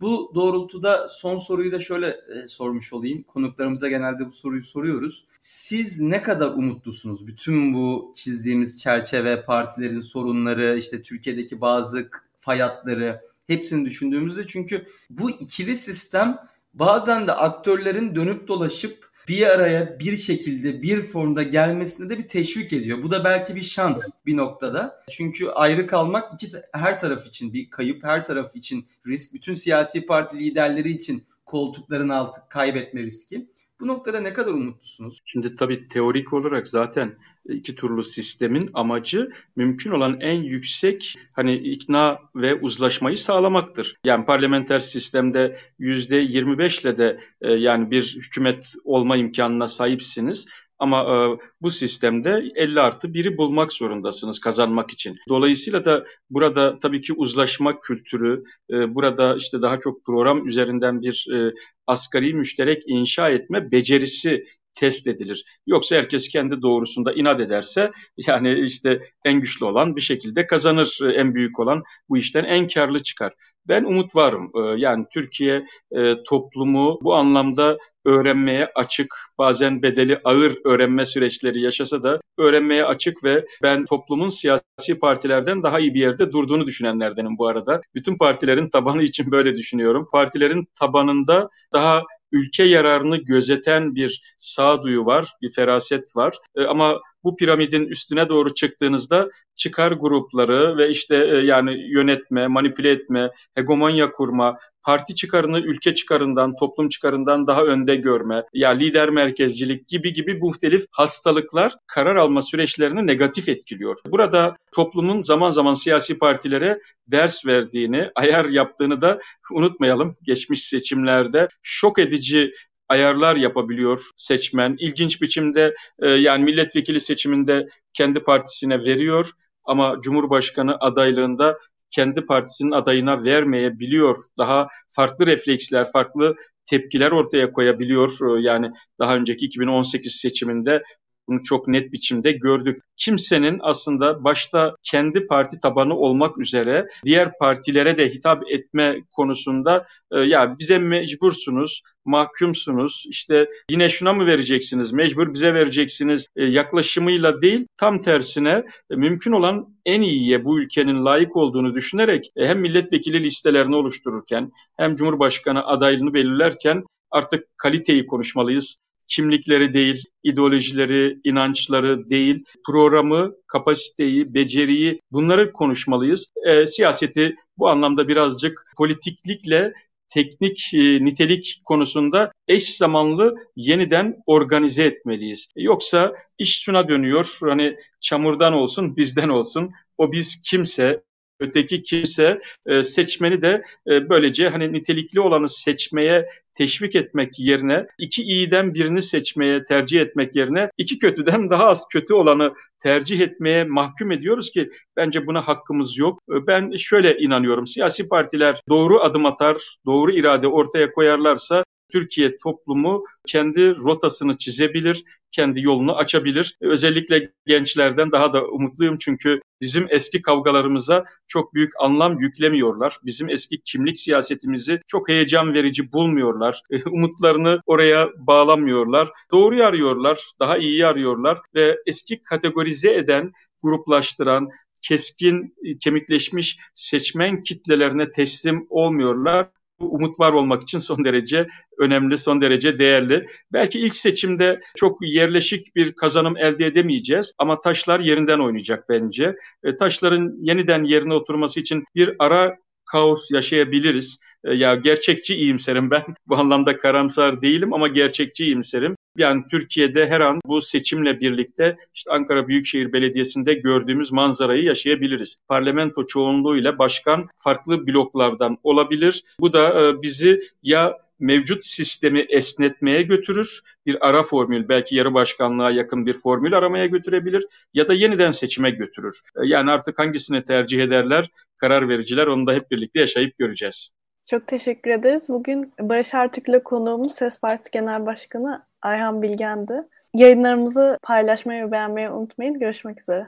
Bu 0.00 0.32
doğrultuda 0.34 1.08
son 1.08 1.38
soruyu 1.38 1.72
da 1.72 1.80
şöyle 1.80 2.06
e, 2.06 2.48
sormuş 2.48 2.92
olayım. 2.92 3.22
Konuklarımıza 3.22 3.88
genelde 3.88 4.26
bu 4.26 4.32
soruyu 4.32 4.62
soruyoruz. 4.62 5.24
Siz 5.40 6.00
ne 6.00 6.22
kadar 6.22 6.48
umutlusunuz? 6.48 7.26
Bütün 7.26 7.74
bu 7.74 8.12
çizdiğimiz 8.16 8.80
çerçeve, 8.80 9.44
partilerin 9.44 10.00
sorunları, 10.00 10.76
işte 10.78 11.02
Türkiye'deki 11.02 11.60
bazı 11.60 12.10
fayatları 12.40 13.20
hepsini 13.46 13.84
düşündüğümüzde 13.84 14.46
çünkü 14.46 14.86
bu 15.10 15.30
ikili 15.30 15.76
sistem 15.76 16.38
bazen 16.74 17.26
de 17.26 17.32
aktörlerin 17.32 18.14
dönüp 18.14 18.48
dolaşıp 18.48 19.12
bir 19.28 19.46
araya 19.46 20.00
bir 20.00 20.16
şekilde 20.16 20.82
bir 20.82 21.02
formda 21.02 21.42
gelmesine 21.42 22.10
de 22.10 22.18
bir 22.18 22.28
teşvik 22.28 22.72
ediyor. 22.72 23.02
Bu 23.02 23.10
da 23.10 23.24
belki 23.24 23.56
bir 23.56 23.62
şans 23.62 24.26
bir 24.26 24.36
noktada. 24.36 25.02
Çünkü 25.10 25.48
ayrı 25.48 25.86
kalmak 25.86 26.34
iki 26.34 26.48
her 26.72 26.98
taraf 26.98 27.26
için 27.26 27.52
bir 27.52 27.70
kayıp, 27.70 28.04
her 28.04 28.24
taraf 28.24 28.56
için 28.56 28.86
risk. 29.06 29.34
Bütün 29.34 29.54
siyasi 29.54 30.06
parti 30.06 30.38
liderleri 30.38 30.90
için 30.90 31.26
koltukların 31.46 32.08
altı 32.08 32.40
kaybetme 32.48 33.02
riski. 33.02 33.48
Bu 33.80 33.86
noktada 33.86 34.20
ne 34.20 34.32
kadar 34.32 34.52
umutlusunuz? 34.52 35.18
Şimdi 35.24 35.56
tabii 35.56 35.88
teorik 35.88 36.32
olarak 36.32 36.68
zaten 36.68 37.18
iki 37.48 37.74
turlu 37.74 38.02
sistemin 38.02 38.70
amacı 38.74 39.30
mümkün 39.56 39.90
olan 39.90 40.20
en 40.20 40.42
yüksek 40.42 41.18
hani 41.34 41.54
ikna 41.54 42.18
ve 42.34 42.54
uzlaşmayı 42.54 43.16
sağlamaktır. 43.16 43.96
Yani 44.04 44.24
parlamenter 44.24 44.78
sistemde 44.78 45.58
yüzde 45.78 46.16
25 46.16 46.78
ile 46.78 46.98
de 46.98 47.20
e, 47.40 47.52
yani 47.52 47.90
bir 47.90 48.16
hükümet 48.16 48.66
olma 48.84 49.16
imkanına 49.16 49.68
sahipsiniz. 49.68 50.48
Ama 50.82 51.00
e, 51.02 51.16
bu 51.60 51.70
sistemde 51.70 52.42
50 52.54 52.80
artı 52.80 53.08
1'i 53.08 53.36
bulmak 53.36 53.72
zorundasınız 53.72 54.38
kazanmak 54.38 54.90
için. 54.90 55.16
Dolayısıyla 55.28 55.84
da 55.84 56.04
burada 56.30 56.78
tabii 56.78 57.00
ki 57.00 57.12
uzlaşma 57.12 57.80
kültürü, 57.80 58.42
e, 58.70 58.94
burada 58.94 59.36
işte 59.36 59.62
daha 59.62 59.80
çok 59.80 60.04
program 60.04 60.46
üzerinden 60.46 61.02
bir 61.02 61.26
e, 61.34 61.52
asgari 61.86 62.34
müşterek 62.34 62.82
inşa 62.86 63.30
etme 63.30 63.72
becerisi 63.72 64.44
test 64.74 65.06
edilir. 65.06 65.44
Yoksa 65.66 65.96
herkes 65.96 66.28
kendi 66.28 66.62
doğrusunda 66.62 67.12
inat 67.12 67.40
ederse 67.40 67.90
yani 68.26 68.60
işte 68.60 69.00
en 69.24 69.40
güçlü 69.40 69.66
olan 69.66 69.96
bir 69.96 70.00
şekilde 70.00 70.46
kazanır. 70.46 70.98
En 71.14 71.34
büyük 71.34 71.60
olan 71.60 71.82
bu 72.08 72.18
işten 72.18 72.44
en 72.44 72.68
karlı 72.68 73.02
çıkar. 73.02 73.32
Ben 73.68 73.84
umut 73.84 74.16
varım. 74.16 74.50
Ee, 74.54 74.80
yani 74.80 75.06
Türkiye 75.12 75.66
e, 75.90 76.22
toplumu 76.22 76.98
bu 77.02 77.14
anlamda 77.14 77.78
öğrenmeye 78.04 78.68
açık, 78.74 79.14
bazen 79.38 79.82
bedeli 79.82 80.20
ağır 80.24 80.56
öğrenme 80.64 81.06
süreçleri 81.06 81.60
yaşasa 81.60 82.02
da 82.02 82.20
öğrenmeye 82.38 82.84
açık 82.84 83.24
ve 83.24 83.46
ben 83.62 83.84
toplumun 83.84 84.28
siyasi 84.28 84.98
partilerden 85.00 85.62
daha 85.62 85.80
iyi 85.80 85.94
bir 85.94 86.00
yerde 86.00 86.32
durduğunu 86.32 86.66
düşünenlerdenim 86.66 87.38
bu 87.38 87.46
arada. 87.46 87.80
Bütün 87.94 88.18
partilerin 88.18 88.68
tabanı 88.68 89.02
için 89.02 89.30
böyle 89.32 89.54
düşünüyorum. 89.54 90.08
Partilerin 90.12 90.68
tabanında 90.80 91.48
daha 91.72 92.02
ülke 92.32 92.64
yararını 92.64 93.16
gözeten 93.16 93.94
bir 93.94 94.34
sağduyu 94.38 95.06
var, 95.06 95.32
bir 95.42 95.50
feraset 95.50 96.16
var. 96.16 96.36
E, 96.56 96.64
ama 96.64 97.00
bu 97.24 97.36
piramidin 97.36 97.86
üstüne 97.86 98.28
doğru 98.28 98.54
çıktığınızda 98.54 99.28
çıkar 99.54 99.92
grupları 99.92 100.76
ve 100.76 100.90
işte 100.90 101.16
e, 101.16 101.36
yani 101.36 101.92
yönetme, 101.92 102.46
manipüle 102.46 102.90
etme, 102.90 103.30
hegemonya 103.54 104.12
kurma, 104.12 104.56
parti 104.82 105.14
çıkarını 105.14 105.60
ülke 105.60 105.94
çıkarından, 105.94 106.52
toplum 106.60 106.88
çıkarından 106.88 107.46
daha 107.46 107.62
önde 107.62 107.96
görme, 107.96 108.44
ya 108.52 108.70
lider 108.70 109.10
merkezcilik 109.10 109.88
gibi 109.88 110.12
gibi 110.12 110.34
muhtelif 110.34 110.84
hastalıklar 110.90 111.74
karar 111.86 112.16
alma 112.16 112.42
süreçlerini 112.42 113.06
negatif 113.06 113.48
etkiliyor. 113.48 113.96
Burada 114.06 114.56
toplumun 114.74 115.22
zaman 115.22 115.50
zaman 115.50 115.74
siyasi 115.74 116.18
partilere 116.18 116.80
ders 117.06 117.46
verdiğini, 117.46 118.10
ayar 118.14 118.44
yaptığını 118.44 119.00
da 119.00 119.20
unutmayalım. 119.52 120.16
Geçmiş 120.22 120.62
seçimlerde 120.62 121.48
şok 121.62 121.98
edici 121.98 122.52
ayarlar 122.92 123.36
yapabiliyor 123.36 124.10
seçmen. 124.16 124.76
İlginç 124.78 125.22
biçimde 125.22 125.74
e, 125.98 126.08
yani 126.08 126.44
milletvekili 126.44 127.00
seçiminde 127.00 127.68
kendi 127.94 128.20
partisine 128.20 128.80
veriyor 128.84 129.30
ama 129.64 129.96
Cumhurbaşkanı 130.00 130.76
adaylığında 130.80 131.58
kendi 131.90 132.26
partisinin 132.26 132.70
adayına 132.70 133.24
vermeyebiliyor. 133.24 134.16
Daha 134.38 134.66
farklı 134.88 135.26
refleksler, 135.26 135.92
farklı 135.92 136.34
tepkiler 136.66 137.10
ortaya 137.10 137.52
koyabiliyor. 137.52 138.38
E, 138.38 138.42
yani 138.42 138.70
daha 138.98 139.16
önceki 139.16 139.46
2018 139.46 140.14
seçiminde 140.14 140.82
bunu 141.28 141.42
çok 141.42 141.68
net 141.68 141.92
biçimde 141.92 142.32
gördük. 142.32 142.80
Kimsenin 142.96 143.58
aslında 143.62 144.24
başta 144.24 144.76
kendi 144.82 145.26
parti 145.26 145.60
tabanı 145.60 145.96
olmak 145.96 146.38
üzere 146.38 146.88
diğer 147.04 147.38
partilere 147.38 147.98
de 147.98 148.08
hitap 148.08 148.42
etme 148.50 148.96
konusunda 149.10 149.86
e, 150.10 150.20
ya 150.20 150.58
bize 150.58 150.78
mecbursunuz, 150.78 151.82
mahkumsunuz, 152.04 153.04
işte 153.08 153.48
yine 153.70 153.88
şuna 153.88 154.12
mı 154.12 154.26
vereceksiniz, 154.26 154.92
mecbur 154.92 155.34
bize 155.34 155.54
vereceksiniz 155.54 156.26
e, 156.36 156.44
yaklaşımıyla 156.46 157.42
değil, 157.42 157.66
tam 157.76 157.98
tersine 158.00 158.64
e, 158.90 158.96
mümkün 158.96 159.32
olan 159.32 159.68
en 159.86 160.00
iyiye 160.00 160.44
bu 160.44 160.60
ülkenin 160.60 161.04
layık 161.04 161.36
olduğunu 161.36 161.74
düşünerek 161.74 162.30
hem 162.36 162.60
milletvekili 162.60 163.22
listelerini 163.22 163.76
oluştururken 163.76 164.52
hem 164.76 164.94
Cumhurbaşkanı 164.94 165.66
adaylığını 165.66 166.14
belirlerken 166.14 166.84
artık 167.10 167.58
kaliteyi 167.58 168.06
konuşmalıyız 168.06 168.78
kimlikleri 169.08 169.72
değil, 169.72 170.04
ideolojileri, 170.22 171.20
inançları 171.24 172.08
değil, 172.08 172.44
programı, 172.66 173.32
kapasiteyi, 173.46 174.34
beceriyi 174.34 175.00
bunları 175.12 175.52
konuşmalıyız. 175.52 176.32
E, 176.46 176.66
siyaseti 176.66 177.34
bu 177.58 177.68
anlamda 177.68 178.08
birazcık 178.08 178.72
politiklikle 178.76 179.72
teknik 180.14 180.74
e, 180.74 181.04
nitelik 181.04 181.60
konusunda 181.64 182.32
eş 182.48 182.76
zamanlı 182.76 183.34
yeniden 183.56 184.16
organize 184.26 184.84
etmeliyiz. 184.84 185.52
Yoksa 185.56 186.14
iş 186.38 186.60
şuna 186.62 186.88
dönüyor. 186.88 187.38
Hani 187.40 187.76
çamurdan 188.00 188.52
olsun, 188.52 188.96
bizden 188.96 189.28
olsun. 189.28 189.70
O 189.98 190.12
biz 190.12 190.42
kimse, 190.42 191.02
öteki 191.42 191.82
kimse 191.82 192.40
e, 192.66 192.82
seçmeni 192.82 193.42
de 193.42 193.62
e, 193.90 194.08
böylece 194.08 194.48
hani 194.48 194.72
nitelikli 194.72 195.20
olanı 195.20 195.48
seçmeye 195.48 196.28
teşvik 196.54 196.94
etmek 196.94 197.38
yerine 197.38 197.86
iki 197.98 198.22
iyiden 198.22 198.74
birini 198.74 199.02
seçmeye 199.02 199.64
tercih 199.64 200.00
etmek 200.00 200.36
yerine 200.36 200.70
iki 200.78 200.98
kötüden 200.98 201.50
daha 201.50 201.66
az 201.66 201.82
kötü 201.92 202.14
olanı 202.14 202.54
tercih 202.82 203.20
etmeye 203.20 203.64
mahkum 203.64 204.12
ediyoruz 204.12 204.50
ki 204.50 204.68
bence 204.96 205.26
buna 205.26 205.48
hakkımız 205.48 205.98
yok. 205.98 206.18
E, 206.30 206.46
ben 206.46 206.76
şöyle 206.76 207.18
inanıyorum. 207.18 207.66
Siyasi 207.66 208.08
partiler 208.08 208.60
doğru 208.68 209.00
adım 209.00 209.26
atar, 209.26 209.56
doğru 209.86 210.12
irade 210.12 210.48
ortaya 210.48 210.92
koyarlarsa 210.92 211.64
Türkiye 211.92 212.38
toplumu 212.38 213.04
kendi 213.26 213.76
rotasını 213.76 214.38
çizebilir, 214.38 215.04
kendi 215.30 215.60
yolunu 215.62 215.96
açabilir. 215.96 216.56
Özellikle 216.60 217.32
gençlerden 217.46 218.12
daha 218.12 218.32
da 218.32 218.46
umutluyum 218.46 218.98
çünkü 218.98 219.40
bizim 219.60 219.86
eski 219.90 220.22
kavgalarımıza 220.22 221.04
çok 221.26 221.54
büyük 221.54 221.72
anlam 221.80 222.20
yüklemiyorlar. 222.20 222.98
Bizim 223.04 223.28
eski 223.28 223.62
kimlik 223.62 223.98
siyasetimizi 223.98 224.80
çok 224.86 225.08
heyecan 225.08 225.54
verici 225.54 225.92
bulmuyorlar. 225.92 226.60
Umutlarını 226.86 227.60
oraya 227.66 228.08
bağlamıyorlar. 228.18 229.08
Doğruyu 229.32 229.64
arıyorlar, 229.64 230.20
daha 230.40 230.58
iyiyi 230.58 230.86
arıyorlar 230.86 231.38
ve 231.54 231.78
eski 231.86 232.22
kategorize 232.22 232.94
eden, 232.94 233.32
gruplaştıran, 233.62 234.48
keskin, 234.82 235.54
kemikleşmiş 235.80 236.58
seçmen 236.74 237.42
kitlelerine 237.42 238.12
teslim 238.12 238.66
olmuyorlar 238.70 239.48
umut 239.86 240.20
var 240.20 240.32
olmak 240.32 240.62
için 240.62 240.78
son 240.78 241.04
derece 241.04 241.48
önemli, 241.78 242.18
son 242.18 242.40
derece 242.40 242.78
değerli. 242.78 243.26
Belki 243.52 243.80
ilk 243.80 243.94
seçimde 243.94 244.60
çok 244.76 244.98
yerleşik 245.02 245.76
bir 245.76 245.92
kazanım 245.92 246.36
elde 246.36 246.66
edemeyeceğiz 246.66 247.32
ama 247.38 247.60
taşlar 247.60 248.00
yerinden 248.00 248.38
oynayacak 248.38 248.88
bence. 248.88 249.36
E, 249.64 249.76
taşların 249.76 250.36
yeniden 250.40 250.84
yerine 250.84 251.14
oturması 251.14 251.60
için 251.60 251.84
bir 251.94 252.16
ara 252.18 252.56
kaos 252.84 253.30
yaşayabiliriz. 253.30 254.20
E, 254.44 254.54
ya 254.54 254.74
gerçekçi 254.74 255.34
iyimserim 255.34 255.90
ben. 255.90 256.02
Bu 256.26 256.36
anlamda 256.36 256.78
karamsar 256.78 257.42
değilim 257.42 257.72
ama 257.72 257.88
gerçekçi 257.88 258.44
iyimserim. 258.44 258.96
Yani 259.16 259.42
Türkiye'de 259.50 260.06
her 260.06 260.20
an 260.20 260.40
bu 260.46 260.62
seçimle 260.62 261.20
birlikte 261.20 261.76
işte 261.94 262.10
Ankara 262.12 262.48
Büyükşehir 262.48 262.92
Belediyesi'nde 262.92 263.54
gördüğümüz 263.54 264.12
manzarayı 264.12 264.64
yaşayabiliriz. 264.64 265.38
Parlamento 265.48 266.06
çoğunluğuyla 266.06 266.78
başkan 266.78 267.28
farklı 267.38 267.86
bloklardan 267.86 268.58
olabilir. 268.62 269.24
Bu 269.40 269.52
da 269.52 269.88
e, 269.88 270.02
bizi 270.02 270.40
ya 270.62 270.98
mevcut 271.18 271.64
sistemi 271.64 272.20
esnetmeye 272.20 273.02
götürür. 273.02 273.60
Bir 273.86 274.08
ara 274.08 274.22
formül 274.22 274.68
belki 274.68 274.96
yarı 274.96 275.14
başkanlığa 275.14 275.70
yakın 275.70 276.06
bir 276.06 276.12
formül 276.12 276.58
aramaya 276.58 276.86
götürebilir 276.86 277.46
ya 277.74 277.88
da 277.88 277.94
yeniden 277.94 278.30
seçime 278.30 278.70
götürür. 278.70 279.20
E, 279.36 279.46
yani 279.46 279.70
artık 279.70 279.98
hangisini 279.98 280.44
tercih 280.44 280.82
ederler 280.82 281.30
karar 281.56 281.88
vericiler 281.88 282.26
onu 282.26 282.46
da 282.46 282.52
hep 282.52 282.70
birlikte 282.70 283.00
yaşayıp 283.00 283.38
göreceğiz. 283.38 283.90
Çok 284.30 284.46
teşekkür 284.46 284.90
ederiz. 284.90 285.28
Bugün 285.28 285.72
Barış 285.80 286.14
Ertürk'le 286.14 286.64
konuğumuz 286.64 287.14
Ses 287.14 287.40
Partisi 287.40 287.70
Genel 287.72 288.06
Başkanı 288.06 288.62
Ayhan 288.82 289.22
Bilgen'di. 289.22 289.82
Yayınlarımızı 290.14 290.98
paylaşmayı 291.02 291.66
ve 291.66 291.72
beğenmeyi 291.72 292.10
unutmayın. 292.10 292.58
Görüşmek 292.58 293.00
üzere. 293.00 293.26